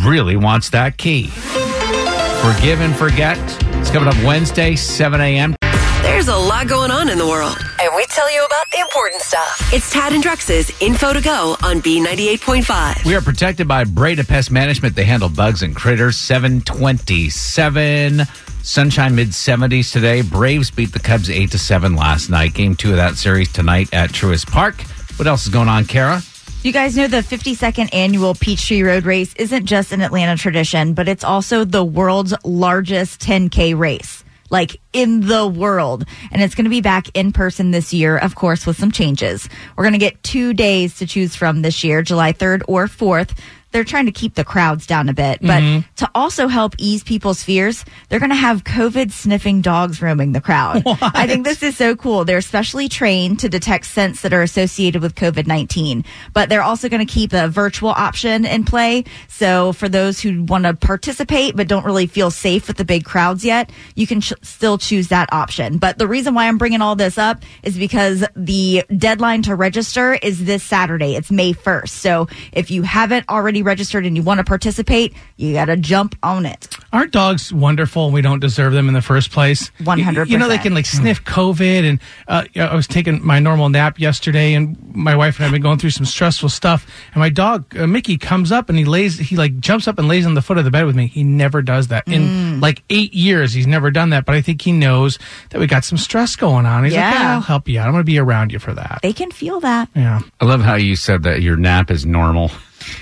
really 0.05 0.37
wants 0.37 0.69
that 0.69 0.97
key. 0.97 1.27
Forgive 1.27 2.79
and 2.79 2.95
Forget. 2.95 3.37
It's 3.81 3.91
coming 3.91 4.07
up 4.07 4.15
Wednesday, 4.23 4.77
7 4.77 5.19
a.m. 5.19 5.55
There's 6.03 6.27
a 6.27 6.35
lot 6.35 6.67
going 6.67 6.91
on 6.91 7.09
in 7.09 7.17
the 7.17 7.25
world, 7.25 7.57
and 7.81 7.95
we 7.95 8.05
tell 8.07 8.29
you 8.31 8.43
about 8.43 8.69
the 8.71 8.79
important 8.79 9.21
stuff. 9.21 9.73
It's 9.73 9.89
Tad 9.89 10.11
and 10.11 10.21
Drex's 10.21 10.69
Info 10.81 11.13
to 11.13 11.21
Go 11.21 11.55
on 11.63 11.81
B98.5. 11.81 13.05
We 13.05 13.15
are 13.15 13.21
protected 13.21 13.69
by 13.69 13.85
Breda 13.85 14.25
Pest 14.25 14.51
Management. 14.51 14.95
They 14.95 15.05
handle 15.05 15.29
bugs 15.29 15.63
and 15.63 15.73
critters. 15.73 16.17
727. 16.17 18.23
Sunshine 18.63 19.15
mid 19.15 19.29
70s 19.29 19.93
today. 19.93 20.21
Braves 20.21 20.69
beat 20.69 20.91
the 20.91 20.99
Cubs 20.99 21.29
8 21.29 21.51
to 21.51 21.57
7 21.57 21.95
last 21.95 22.29
night. 22.29 22.53
Game 22.53 22.75
two 22.75 22.89
of 22.91 22.97
that 22.97 23.15
series 23.15 23.51
tonight 23.51 23.87
at 23.93 24.09
Truist 24.09 24.51
Park. 24.51 24.81
What 25.15 25.27
else 25.27 25.47
is 25.47 25.53
going 25.53 25.69
on, 25.69 25.85
Kara? 25.85 26.21
You 26.63 26.73
guys 26.73 26.97
know 26.97 27.07
the 27.07 27.21
52nd 27.21 27.93
annual 27.93 28.35
Peachtree 28.35 28.83
Road 28.83 29.05
Race 29.05 29.33
isn't 29.35 29.65
just 29.65 29.93
an 29.93 30.01
Atlanta 30.01 30.35
tradition, 30.35 30.93
but 30.95 31.07
it's 31.07 31.23
also 31.23 31.63
the 31.63 31.83
world's 31.83 32.33
largest 32.43 33.21
10K 33.21 33.77
race. 33.77 34.23
Like 34.49 34.77
in 34.91 35.21
the 35.21 35.47
world. 35.47 36.05
And 36.31 36.41
it's 36.41 36.55
going 36.55 36.65
to 36.65 36.69
be 36.69 36.81
back 36.81 37.07
in 37.13 37.31
person 37.31 37.71
this 37.71 37.93
year, 37.93 38.17
of 38.17 38.35
course, 38.35 38.65
with 38.65 38.77
some 38.77 38.91
changes. 38.91 39.49
We're 39.75 39.83
going 39.83 39.93
to 39.93 39.99
get 39.99 40.21
two 40.23 40.53
days 40.53 40.97
to 40.97 41.07
choose 41.07 41.35
from 41.35 41.61
this 41.61 41.83
year, 41.83 42.01
July 42.01 42.33
3rd 42.33 42.63
or 42.67 42.87
4th. 42.87 43.37
They're 43.73 43.83
trying 43.83 44.05
to 44.05 44.11
keep 44.11 44.35
the 44.35 44.45
crowds 44.45 44.87
down 44.87 45.09
a 45.09 45.13
bit, 45.13 45.39
but 45.41 45.61
Mhm. 45.61 45.83
to 45.97 46.09
also 46.15 46.47
help 46.47 46.75
ease 46.77 47.03
people's 47.03 47.43
fears, 47.43 47.83
they're 48.07 48.19
going 48.19 48.29
to 48.29 48.35
have 48.35 48.63
COVID 48.63 49.11
sniffing 49.11 49.61
dogs 49.61 50.01
roaming 50.01 50.31
the 50.31 50.39
crowd. 50.41 50.83
I 51.01 51.27
think 51.27 51.43
this 51.43 51.61
is 51.63 51.75
so 51.75 51.95
cool. 51.95 52.23
They're 52.23 52.41
specially 52.41 52.87
trained 52.87 53.39
to 53.39 53.49
detect 53.49 53.85
scents 53.85 54.21
that 54.21 54.31
are 54.31 54.43
associated 54.43 55.01
with 55.01 55.15
COVID 55.15 55.47
19, 55.47 56.05
but 56.33 56.49
they're 56.49 56.61
also 56.63 56.87
going 56.87 57.05
to 57.05 57.11
keep 57.11 57.33
a 57.33 57.47
virtual 57.47 57.89
option 57.89 58.45
in 58.45 58.63
play. 58.63 59.03
So 59.27 59.73
for 59.73 59.89
those 59.89 60.19
who 60.21 60.43
want 60.43 60.65
to 60.65 60.75
participate 60.75 61.55
but 61.55 61.67
don't 61.67 61.83
really 61.85 62.05
feel 62.07 62.29
safe 62.29 62.67
with 62.67 62.77
the 62.77 62.85
big 62.85 63.03
crowds 63.05 63.43
yet, 63.43 63.71
you 63.95 64.05
can 64.05 64.21
ch- 64.21 64.33
still 64.43 64.77
choose 64.77 65.07
that 65.07 65.27
option. 65.33 65.77
But 65.79 65.97
the 65.97 66.07
reason 66.07 66.35
why 66.35 66.47
I'm 66.47 66.59
bringing 66.59 66.81
all 66.81 66.95
this 66.95 67.17
up 67.17 67.41
is 67.63 67.75
because 67.75 68.23
the 68.35 68.83
deadline 68.95 69.41
to 69.43 69.55
register 69.55 70.13
is 70.13 70.45
this 70.45 70.63
Saturday. 70.63 71.15
It's 71.15 71.31
May 71.31 71.53
1st. 71.53 71.89
So 71.89 72.27
if 72.51 72.69
you 72.69 72.83
haven't 72.83 73.25
already 73.29 73.62
registered 73.63 74.05
and 74.05 74.15
you 74.15 74.23
want 74.23 74.37
to 74.39 74.43
participate, 74.43 75.13
you 75.37 75.53
got 75.53 75.65
to 75.65 75.77
jump 75.77 76.15
on 76.23 76.45
it. 76.45 76.67
Aren't 76.91 77.11
dogs 77.11 77.51
wonderful 77.51 78.11
we 78.11 78.21
don't 78.21 78.39
deserve 78.39 78.73
them 78.73 78.87
in 78.87 78.93
the 78.93 79.01
first 79.01 79.31
place? 79.31 79.71
100%. 79.79 80.27
You 80.29 80.37
know, 80.37 80.47
they 80.47 80.57
can 80.59 80.73
like 80.75 80.85
sniff 80.85 81.23
COVID. 81.23 81.89
And 81.89 81.99
uh, 82.27 82.43
I 82.55 82.75
was 82.75 82.85
taking 82.87 83.25
my 83.25 83.39
normal 83.39 83.69
nap 83.69 83.99
yesterday, 83.99 84.53
and 84.53 84.77
my 84.95 85.15
wife 85.15 85.37
and 85.37 85.45
I 85.45 85.47
have 85.47 85.53
been 85.53 85.61
going 85.63 85.79
through 85.79 85.89
some 85.89 86.05
stressful 86.05 86.49
stuff. 86.49 86.85
And 87.13 87.19
my 87.21 87.29
dog, 87.29 87.75
uh, 87.75 87.87
Mickey, 87.87 88.17
comes 88.17 88.51
up 88.51 88.69
and 88.69 88.77
he 88.77 88.85
lays, 88.85 89.17
he 89.17 89.35
like 89.37 89.59
jumps 89.59 89.87
up 89.87 89.97
and 89.97 90.07
lays 90.07 90.25
on 90.25 90.35
the 90.35 90.41
foot 90.41 90.57
of 90.59 90.65
the 90.65 90.71
bed 90.71 90.85
with 90.85 90.95
me. 90.95 91.07
He 91.07 91.23
never 91.23 91.61
does 91.61 91.87
that. 91.87 92.07
In 92.07 92.23
Mm. 92.23 92.61
like 92.61 92.83
eight 92.89 93.13
years, 93.13 93.53
he's 93.53 93.67
never 93.67 93.89
done 93.91 94.11
that. 94.11 94.25
But 94.25 94.35
I 94.35 94.41
think 94.41 94.61
he 94.61 94.71
knows 94.71 95.17
that 95.49 95.59
we 95.59 95.67
got 95.67 95.83
some 95.83 95.97
stress 95.97 96.35
going 96.35 96.65
on. 96.65 96.83
He's 96.83 96.93
like, 96.93 96.99
Yeah. 96.99 97.13
"Yeah, 97.21 97.33
I'll 97.35 97.41
help 97.41 97.67
you 97.67 97.79
out. 97.79 97.87
I'm 97.87 97.91
going 97.93 98.01
to 98.01 98.05
be 98.05 98.19
around 98.19 98.51
you 98.51 98.59
for 98.59 98.73
that. 98.73 98.99
They 99.01 99.13
can 99.13 99.31
feel 99.31 99.59
that. 99.61 99.89
Yeah. 99.95 100.21
I 100.39 100.45
love 100.45 100.61
how 100.61 100.75
you 100.75 100.95
said 100.95 101.23
that 101.23 101.41
your 101.41 101.55
nap 101.57 101.89
is 101.91 102.05
normal. 102.05 102.51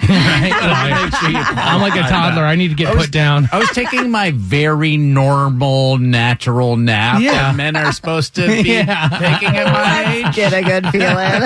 I'm 0.03 1.81
like 1.81 1.95
a 1.95 2.01
toddler. 2.09 2.43
I 2.43 2.55
need 2.55 2.69
to 2.69 2.75
get 2.75 2.87
I 2.89 2.93
was- 2.95 3.05
put 3.05 3.11
down. 3.11 3.47
I 3.51 3.59
was 3.59 3.69
taking 3.69 4.09
my 4.11 4.31
very 4.31 4.97
normal, 4.97 5.97
natural 5.97 6.75
nap 6.77 7.21
Yeah. 7.21 7.31
that 7.33 7.55
men 7.55 7.75
are 7.75 7.91
supposed 7.91 8.35
to 8.35 8.47
be 8.47 8.61
Yeah. 8.69 9.07
taking 9.09 9.55
at 9.55 9.71
my 9.71 10.13
age. 10.13 10.35
Get 10.35 10.53
a 10.53 10.61
good 10.61 10.87
feeling. 10.89 11.41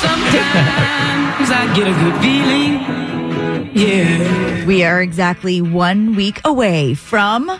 Sometimes 0.00 1.50
I 1.50 1.72
get 1.74 1.86
a 1.88 1.92
good 1.92 2.20
feeling. 2.20 3.70
Yeah. 3.74 4.64
we 4.66 4.82
are 4.84 5.00
exactly 5.00 5.60
one 5.62 6.16
week 6.16 6.40
away 6.44 6.94
from 6.94 7.50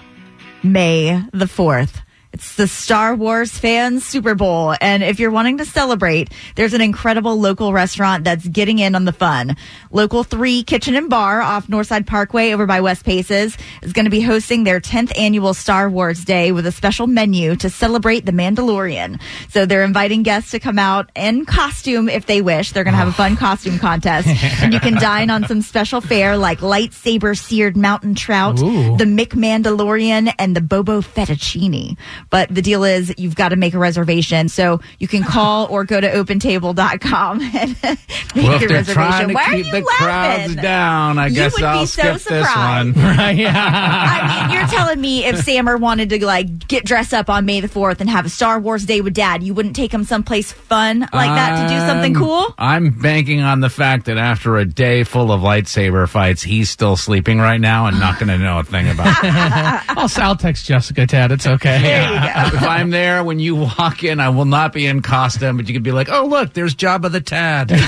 May 0.63 1.23
the 1.33 1.47
4th. 1.47 2.03
It's 2.33 2.55
the 2.55 2.69
Star 2.69 3.17
Wars 3.17 3.51
fans 3.59 4.05
Super 4.05 4.37
Bowl. 4.37 4.75
And 4.81 5.03
if 5.03 5.19
you're 5.19 5.33
wanting 5.33 5.59
to 5.59 5.65
celebrate, 5.65 6.31
there's 6.55 6.75
an 6.75 6.81
incredible 6.81 7.41
local 7.41 7.73
restaurant 7.73 8.23
that's 8.23 8.47
getting 8.47 8.79
in 8.79 8.95
on 8.95 9.05
the 9.05 9.13
fun. 9.13 9.57
Local 9.91 10.23
3 10.23 10.63
Kitchen 10.63 10.95
and 10.95 11.11
Bar 11.11 11.41
off 11.41 11.67
Northside 11.67 12.07
Parkway 12.07 12.53
over 12.53 12.67
by 12.67 12.83
West 12.83 13.05
Paces 13.05 13.59
is 13.83 13.93
going 13.93 14.05
to 14.05 14.11
be 14.11 14.21
hosting 14.21 14.63
their 14.63 14.81
10th 14.81 15.19
annual 15.19 15.55
Star 15.55 15.91
Wars 15.91 16.25
Day 16.25 16.53
with 16.53 16.67
a 16.67 16.73
special 16.73 17.09
menu 17.09 17.57
to 17.57 17.69
celebrate 17.69 18.27
The 18.27 18.33
Mandalorian. 18.33 19.21
So 19.49 19.67
they're 19.67 19.83
inviting 19.83 20.23
guests 20.23 20.53
to 20.53 20.61
come 20.61 20.79
out 20.79 21.11
in 21.17 21.47
costume 21.47 22.09
if 22.09 22.27
they 22.27 22.43
wish. 22.43 22.71
They're 22.71 22.85
going 22.85 22.95
to 22.95 22.99
have 22.99 23.09
a 23.09 23.13
fun 23.13 23.33
oh. 23.33 23.37
costume 23.37 23.81
contest. 23.81 24.29
and 24.63 24.73
you 24.73 24.79
can 24.79 24.95
dine 24.95 25.31
on 25.31 25.49
some 25.49 25.63
special 25.63 26.01
fare 26.01 26.37
like 26.37 26.61
lightsaber 26.61 27.37
seared 27.37 27.77
mountain 27.77 28.15
trout, 28.15 28.61
Ooh. 28.61 28.97
the 28.97 29.05
Mick 29.05 29.31
Mandalorian, 29.31 30.33
and 30.39 30.55
the 30.55 30.61
Boba 30.61 31.03
fettuccine. 31.03 31.97
But 32.31 32.55
the 32.55 32.63
deal 32.63 32.85
is 32.85 33.13
you've 33.19 33.35
got 33.35 33.49
to 33.51 33.57
make 33.57 33.75
a 33.75 33.79
reservation. 33.79 34.49
So 34.49 34.81
you 34.99 35.09
can 35.09 35.23
call 35.25 35.67
or 35.67 35.85
go 35.85 36.01
to 36.01 36.09
opentable.com 36.09 37.41
and 37.55 37.77
make 37.83 37.99
Well, 38.37 38.55
if 38.55 38.61
your 38.61 38.69
they're 38.69 38.79
reservation. 38.79 38.95
trying 38.95 39.29
to 39.29 39.35
Why 39.35 39.43
are 39.45 39.51
keep 39.57 39.67
you 39.67 39.73
the 39.73 39.83
crowds 39.83 40.39
laughing? 40.41 40.57
down, 40.63 41.19
I 41.19 41.27
You 41.27 41.35
guess 41.35 41.53
would 41.55 41.63
I'll 41.65 41.81
be 41.83 41.87
so 41.87 42.17
skip 42.17 42.29
this 42.29 42.47
one. 42.57 42.95
surprised. 42.95 42.97
Right? 43.21 43.37
Yeah. 43.37 43.53
I 43.57 44.47
mean, 44.49 44.57
you're 44.59 44.69
telling 44.69 45.01
me 45.01 45.25
if 45.25 45.39
Sammer 45.45 45.77
wanted 45.77 46.11
to 46.11 46.25
like 46.25 46.69
get 46.69 46.85
dressed 46.85 47.13
up 47.13 47.29
on 47.29 47.45
May 47.45 47.61
the 47.61 47.69
4th 47.69 48.01
and 48.01 48.09
have 48.09 48.25
a 48.25 48.29
Star 48.29 48.61
Wars 48.61 48.85
day 48.87 49.01
with 49.01 49.15
dad, 49.15 49.43
you 49.43 49.53
wouldn't 49.53 49.75
take 49.77 49.93
him 49.93 50.05
someplace 50.05 50.53
fun 50.53 51.01
like 51.01 51.11
that 51.13 51.63
to 51.69 51.75
do 51.75 51.81
something 51.87 52.15
cool? 52.15 52.55
I'm 52.59 52.91
banking 52.91 53.41
on 53.41 53.61
the 53.61 53.69
fact 53.71 54.07
that 54.07 54.17
after 54.17 54.57
a 54.59 54.65
day 54.65 55.03
full 55.05 55.33
of 55.33 55.41
lightsaber 55.41 56.09
fights, 56.09 56.43
he's 56.43 56.71
still 56.71 56.97
sleeping 56.97 57.39
right 57.39 57.61
now 57.61 57.87
and 57.87 57.99
not 57.99 58.19
going 58.21 58.29
to 58.29 58.39
know 58.39 58.59
a 58.61 58.65
thing 58.65 58.89
about 58.89 59.09
it. 59.25 59.91
I'll, 59.99 60.09
I'll 60.29 60.37
text 60.37 60.67
Jessica, 60.67 61.07
Ted. 61.07 61.33
It's 61.33 61.47
okay. 61.47 61.83
There 61.83 62.13
you 62.15 62.20
go. 62.21 62.57
if 62.57 62.63
I'm 62.63 62.91
there 62.91 63.23
when 63.25 63.39
you 63.41 63.55
walk 63.57 64.05
in, 64.05 64.21
I 64.21 64.29
will 64.31 64.45
not 64.45 64.73
be 64.73 64.87
in 64.87 65.03
costume, 65.03 65.57
but 65.57 65.67
you 65.69 65.75
could 65.75 65.83
be 65.83 65.93
like, 65.93 66.09
"Oh, 66.11 66.27
look, 66.27 66.53
there's 66.53 66.75
Jabba 66.75 67.11
the 67.11 67.21
Tad." 67.21 67.69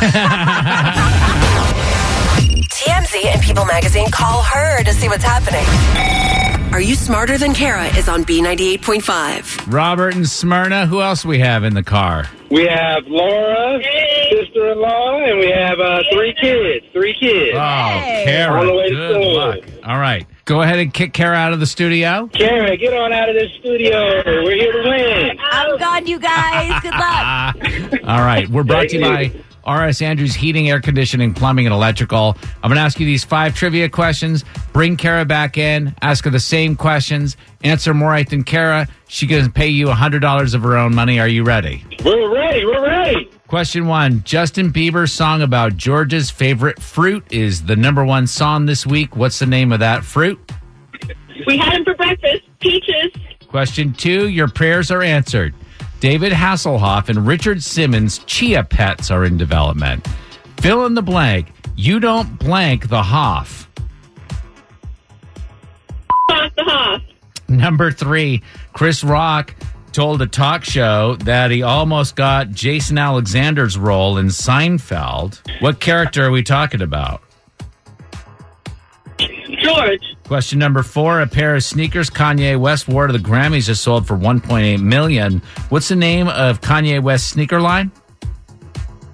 TMZ 2.72 3.24
and 3.26 3.42
People 3.42 3.64
Magazine 3.64 4.10
call 4.10 4.42
her 4.42 4.82
to 4.84 4.92
see 4.92 5.08
what's 5.08 5.24
happening. 5.24 5.64
Are 6.72 6.80
You 6.80 6.94
Smarter 6.94 7.36
Than 7.36 7.52
Kara 7.54 7.86
is 7.98 8.08
on 8.08 8.24
B98.5. 8.24 9.70
Robert 9.72 10.14
and 10.14 10.26
Smyrna. 10.26 10.86
Who 10.86 11.02
else 11.02 11.22
we 11.24 11.38
have 11.40 11.64
in 11.64 11.74
the 11.74 11.82
car? 11.82 12.28
We 12.50 12.66
have 12.66 13.04
Laura, 13.06 13.78
sister-in-law, 14.30 15.18
and 15.20 15.38
we 15.38 15.50
have 15.50 15.78
uh, 15.80 16.02
three 16.12 16.34
kids. 16.40 16.86
Three 16.92 17.14
kids. 17.18 17.54
Oh, 17.56 17.60
On 17.60 18.02
Kara. 18.24 18.64
the 18.66 18.74
way 18.74 18.90
Good 18.90 19.10
school. 19.14 19.34
luck. 19.36 19.58
All 19.84 19.98
right, 19.98 20.26
go 20.44 20.62
ahead 20.62 20.78
and 20.78 20.92
kick 20.92 21.12
Kara 21.12 21.37
out 21.37 21.52
of 21.52 21.61
the 21.61 21.66
studio. 21.66 22.28
Kara, 22.33 22.76
get 22.76 22.94
on 22.94 23.12
out 23.12 23.28
of 23.28 23.35
this 23.35 23.50
studio. 23.61 24.22
We're 24.26 24.57
here 24.57 24.72
to 24.72 24.88
win. 24.88 25.38
I'm 25.50 25.78
gone, 25.78 26.07
you 26.07 26.18
guys. 26.18 26.81
Good 26.83 26.92
luck. 26.94 28.02
All 28.09 28.24
right, 28.24 28.48
we're 28.48 28.64
brought 28.64 28.88
to 28.90 28.98
you 28.98 29.02
by 29.02 29.33
RS 29.66 30.03
Andrews 30.03 30.35
Heating, 30.35 30.68
Air 30.68 30.81
Conditioning, 30.81 31.35
Plumbing, 31.35 31.66
and 31.66 31.75
Electrical. 31.75 32.37
I'm 32.62 32.68
going 32.68 32.77
to 32.77 32.83
ask 32.83 32.98
you 32.98 33.07
these 33.07 33.25
five 33.25 33.55
trivia 33.55 33.88
questions. 33.88 34.44
Bring 34.72 34.96
Kara 34.96 35.25
back 35.25 35.59
in, 35.59 35.94
ask 36.03 36.25
her 36.25 36.31
the 36.31 36.40
same 36.40 36.77
questions, 36.77 37.37
answer 37.62 37.94
more 37.94 38.11
right 38.11 38.29
than 38.29 38.44
Kara. 38.44 38.88
She 39.09 39.27
going 39.27 39.44
to 39.44 39.51
pay 39.51 39.68
you 39.68 39.87
$100 39.87 40.55
of 40.55 40.62
her 40.62 40.77
own 40.77 40.94
money. 40.94 41.20
Are 41.20 41.29
you 41.29 41.44
ready? 41.44 41.85
We're 42.05 42.33
ready. 42.33 42.64
We're 42.64 42.83
ready. 42.83 43.31
Question 43.48 43.87
one 43.87 44.22
Justin 44.25 44.72
Bieber's 44.72 45.12
song 45.12 45.42
about 45.42 45.77
George's 45.77 46.31
favorite 46.31 46.81
fruit 46.81 47.22
is 47.31 47.64
the 47.64 47.77
number 47.77 48.03
one 48.03 48.27
song 48.27 48.64
this 48.64 48.87
week. 48.87 49.14
What's 49.14 49.38
the 49.38 49.46
name 49.46 49.72
of 49.72 49.81
that 49.81 50.05
fruit? 50.05 50.40
We 51.46 51.59
had 51.59 51.75
them 51.75 51.85
for 51.85 51.94
breakfast. 51.94 52.44
Peaches. 52.61 53.12
Question 53.48 53.92
two 53.92 54.29
Your 54.29 54.48
prayers 54.48 54.90
are 54.90 55.03
answered. 55.03 55.55
David 56.02 56.32
Hasselhoff 56.32 57.08
and 57.10 57.28
Richard 57.28 57.62
Simmons' 57.62 58.18
Chia 58.26 58.64
Pets 58.64 59.12
are 59.12 59.24
in 59.24 59.36
development. 59.36 60.04
Fill 60.58 60.84
in 60.84 60.94
the 60.94 61.02
blank. 61.02 61.52
You 61.76 62.00
don't 62.00 62.40
blank 62.40 62.88
the 62.88 63.04
Hoff. 63.04 63.70
Off 66.28 66.52
the 66.56 66.64
Hoff. 66.64 67.02
Number 67.46 67.92
three, 67.92 68.42
Chris 68.72 69.04
Rock 69.04 69.54
told 69.92 70.20
a 70.22 70.26
talk 70.26 70.64
show 70.64 71.14
that 71.20 71.52
he 71.52 71.62
almost 71.62 72.16
got 72.16 72.50
Jason 72.50 72.98
Alexander's 72.98 73.78
role 73.78 74.18
in 74.18 74.26
Seinfeld. 74.26 75.40
What 75.62 75.78
character 75.78 76.24
are 76.24 76.32
we 76.32 76.42
talking 76.42 76.82
about? 76.82 77.22
George. 79.18 80.12
Question 80.32 80.60
number 80.60 80.82
four: 80.82 81.20
A 81.20 81.26
pair 81.26 81.54
of 81.54 81.62
sneakers 81.62 82.08
Kanye 82.08 82.58
West 82.58 82.88
wore 82.88 83.06
to 83.06 83.12
the 83.12 83.18
Grammys 83.18 83.66
just 83.66 83.82
sold 83.82 84.06
for 84.06 84.16
1.8 84.16 84.80
million. 84.80 85.42
What's 85.68 85.88
the 85.88 85.94
name 85.94 86.26
of 86.26 86.62
Kanye 86.62 87.02
West's 87.02 87.28
sneaker 87.28 87.60
line? 87.60 87.92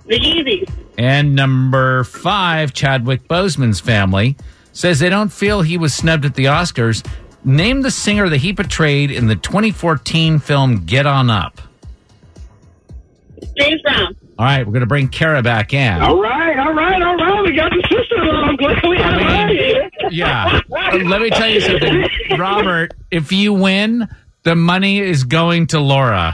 The 0.07 0.15
Yeezys. 0.15 0.71
And 0.97 1.35
number 1.35 2.05
five, 2.05 2.73
Chadwick 2.73 3.27
Boseman's 3.27 3.81
family 3.81 4.37
says 4.73 5.01
they 5.01 5.09
don't 5.09 5.33
feel 5.33 5.63
he 5.63 5.77
was 5.77 5.93
snubbed 5.93 6.25
at 6.25 6.37
the 6.37 6.45
Oscars. 6.45 7.05
Name 7.45 7.83
the 7.83 7.91
singer 7.91 8.29
that 8.29 8.37
he 8.37 8.53
portrayed 8.53 9.11
in 9.11 9.27
the 9.27 9.35
2014 9.35 10.39
film 10.39 10.85
Get 10.87 11.05
On 11.05 11.31
Up. 11.31 11.61
James 13.59 13.83
Brown. 13.83 14.15
All 14.39 14.45
right, 14.45 14.65
we're 14.65 14.73
going 14.73 14.83
to 14.83 14.87
bring 14.87 15.09
Kara 15.09 15.43
back 15.43 15.75
in. 15.75 16.01
All 16.01 16.23
right, 16.23 16.57
all 16.61 16.75
right, 16.75 17.03
all 17.03 17.17
right. 17.17 17.38
We 17.49 17.57
got 17.57 17.71
the 17.71 17.83
sister-in-law. 17.89 18.33
I'm 18.43 18.57
glad 18.57 18.83
we 18.87 18.97
have 18.99 19.21
her 19.21 19.49
here. 19.49 19.91
Yeah. 20.11 20.61
Uh, 20.71 20.99
Let 21.05 21.23
me 21.23 21.31
tell 21.31 21.49
you 21.49 21.61
something, 21.63 22.07
Robert. 22.39 22.93
If 23.11 23.33
you 23.33 23.55
win, 23.55 24.07
the 24.43 24.55
money 24.55 24.99
is 25.01 25.25
going 25.25 25.67
to 25.69 25.81
Laura. 25.81 26.33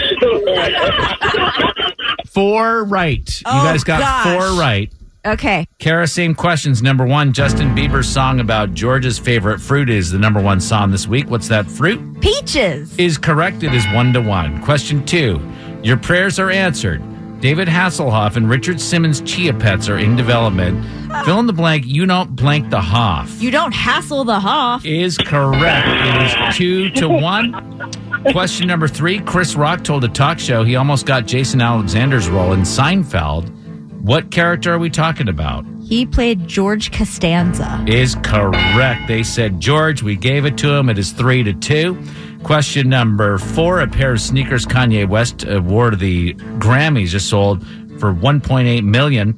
Four 2.26 2.84
right. 2.84 3.18
You 3.40 3.44
Oh, 3.46 3.62
guys 3.64 3.84
got 3.84 4.00
gosh. 4.00 4.24
four 4.36 4.58
right. 4.58 4.92
Okay. 5.26 5.66
Kara, 5.78 6.06
same 6.06 6.34
questions. 6.34 6.82
Number 6.82 7.06
one, 7.06 7.32
Justin 7.32 7.74
Bieber's 7.74 8.08
song 8.08 8.40
about 8.40 8.74
George's 8.74 9.18
favorite 9.18 9.60
fruit 9.60 9.88
is 9.88 10.10
the 10.10 10.18
number 10.18 10.40
one 10.42 10.60
song 10.60 10.90
this 10.90 11.06
week. 11.06 11.30
What's 11.30 11.48
that 11.48 11.66
fruit? 11.70 12.20
Peaches. 12.20 12.98
Is 12.98 13.16
correct. 13.18 13.62
It 13.62 13.72
is 13.72 13.86
one 13.94 14.12
to 14.14 14.20
one. 14.20 14.60
Question 14.62 15.04
two, 15.06 15.40
your 15.82 15.96
prayers 15.96 16.38
are 16.38 16.50
answered. 16.50 17.00
David 17.44 17.68
Hasselhoff 17.68 18.36
and 18.36 18.48
Richard 18.48 18.80
Simmons' 18.80 19.20
Chia 19.20 19.52
Pets 19.52 19.90
are 19.90 19.98
in 19.98 20.16
development. 20.16 20.82
Fill 21.26 21.40
in 21.40 21.46
the 21.46 21.52
blank. 21.52 21.84
You 21.84 22.06
don't 22.06 22.34
blank 22.34 22.70
the 22.70 22.80
Hoff. 22.80 23.38
You 23.38 23.50
don't 23.50 23.74
hassle 23.74 24.24
the 24.24 24.40
Hoff. 24.40 24.82
Is 24.86 25.18
correct. 25.18 25.86
It 25.86 26.22
is 26.22 26.56
two 26.56 26.88
to 26.92 27.06
one. 27.06 27.92
Question 28.32 28.66
number 28.66 28.88
three 28.88 29.18
Chris 29.18 29.56
Rock 29.56 29.84
told 29.84 30.04
a 30.04 30.08
talk 30.08 30.38
show 30.38 30.64
he 30.64 30.76
almost 30.76 31.04
got 31.04 31.26
Jason 31.26 31.60
Alexander's 31.60 32.30
role 32.30 32.54
in 32.54 32.60
Seinfeld. 32.60 33.50
What 34.00 34.30
character 34.30 34.72
are 34.72 34.78
we 34.78 34.88
talking 34.88 35.28
about? 35.28 35.66
He 35.82 36.06
played 36.06 36.48
George 36.48 36.92
Costanza. 36.92 37.84
Is 37.86 38.14
correct. 38.22 39.06
They 39.06 39.22
said, 39.22 39.60
George, 39.60 40.02
we 40.02 40.16
gave 40.16 40.46
it 40.46 40.56
to 40.58 40.72
him. 40.72 40.88
It 40.88 40.98
is 40.98 41.12
three 41.12 41.42
to 41.42 41.52
two. 41.52 42.02
Question 42.44 42.88
number 42.90 43.38
four 43.38 43.80
A 43.80 43.88
pair 43.88 44.12
of 44.12 44.20
sneakers 44.20 44.66
Kanye 44.66 45.08
West 45.08 45.44
wore 45.62 45.90
to 45.90 45.96
the 45.96 46.34
Grammys 46.58 47.08
just 47.08 47.28
sold 47.28 47.66
for 47.98 48.12
1.8 48.12 48.84
million. 48.84 49.32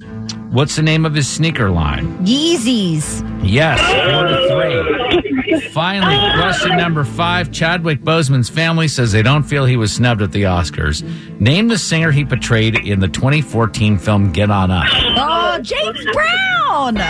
What's 0.51 0.77
the 0.77 0.83
name 0.83 1.05
of 1.05 1.15
his 1.15 1.29
sneaker 1.29 1.71
line? 1.71 2.19
Yeezys. 2.27 3.23
Yes, 3.45 3.79
four 3.81 4.27
to 4.27 4.49
three. 4.49 5.61
Finally, 5.71 6.17
question 6.41 6.77
number 6.77 7.05
five. 7.05 7.53
Chadwick 7.53 8.01
Boseman's 8.03 8.49
family 8.49 8.89
says 8.89 9.13
they 9.13 9.23
don't 9.23 9.43
feel 9.43 9.65
he 9.67 9.77
was 9.77 9.93
snubbed 9.93 10.23
at 10.23 10.33
the 10.33 10.43
Oscars. 10.45 11.03
Name 11.41 11.69
the 11.69 11.79
singer 11.79 12.11
he 12.11 12.25
portrayed 12.25 12.75
in 12.77 12.99
the 13.01 13.09
2014 13.09 13.99
film 13.99 14.33
Get 14.33 14.51
On 14.51 14.71
Up. 14.71 14.87
Oh, 14.93 15.37
Oh, 15.57 15.63
James 15.63 16.05
Brown. 16.13 16.97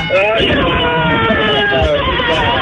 Oh, 2.09 2.56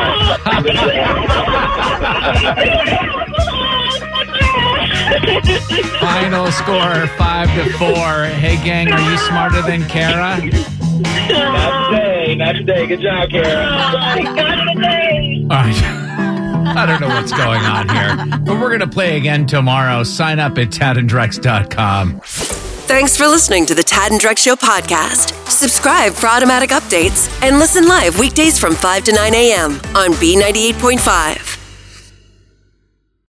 Final 6.00 6.50
score 6.50 7.06
five 7.16 7.48
to 7.54 7.70
four. 7.78 8.24
Hey, 8.24 8.56
gang, 8.64 8.90
are 8.90 9.10
you 9.10 9.16
smarter 9.18 9.62
than 9.62 9.84
Kara? 9.88 10.38
Not 11.28 11.90
today. 11.90 12.34
Not 12.34 12.52
today. 12.56 12.86
Good 12.86 13.00
job, 13.00 13.30
Kara. 13.30 13.64
All 15.44 15.48
right. 15.50 15.74
I 16.76 16.86
don't 16.86 17.00
know 17.00 17.08
what's 17.08 17.32
going 17.32 17.62
on 17.62 17.88
here, 17.88 18.16
but 18.44 18.60
we're 18.60 18.68
going 18.68 18.80
to 18.80 18.88
play 18.88 19.16
again 19.16 19.46
tomorrow. 19.46 20.02
Sign 20.02 20.40
up 20.40 20.58
at 20.58 20.68
tadandrex.com. 20.70 22.20
Thanks 22.86 23.16
for 23.16 23.26
listening 23.26 23.64
to 23.66 23.74
the 23.74 23.82
Tad 23.82 24.12
and 24.12 24.20
Drex 24.20 24.38
Show 24.38 24.56
podcast. 24.56 25.32
Subscribe 25.48 26.12
for 26.12 26.26
automatic 26.26 26.68
updates 26.68 27.30
and 27.42 27.58
listen 27.58 27.88
live 27.88 28.18
weekdays 28.18 28.58
from 28.58 28.74
5 28.74 29.04
to 29.04 29.12
9 29.12 29.34
a.m. 29.34 29.72
on 29.96 30.12
B98.5. 30.20 31.63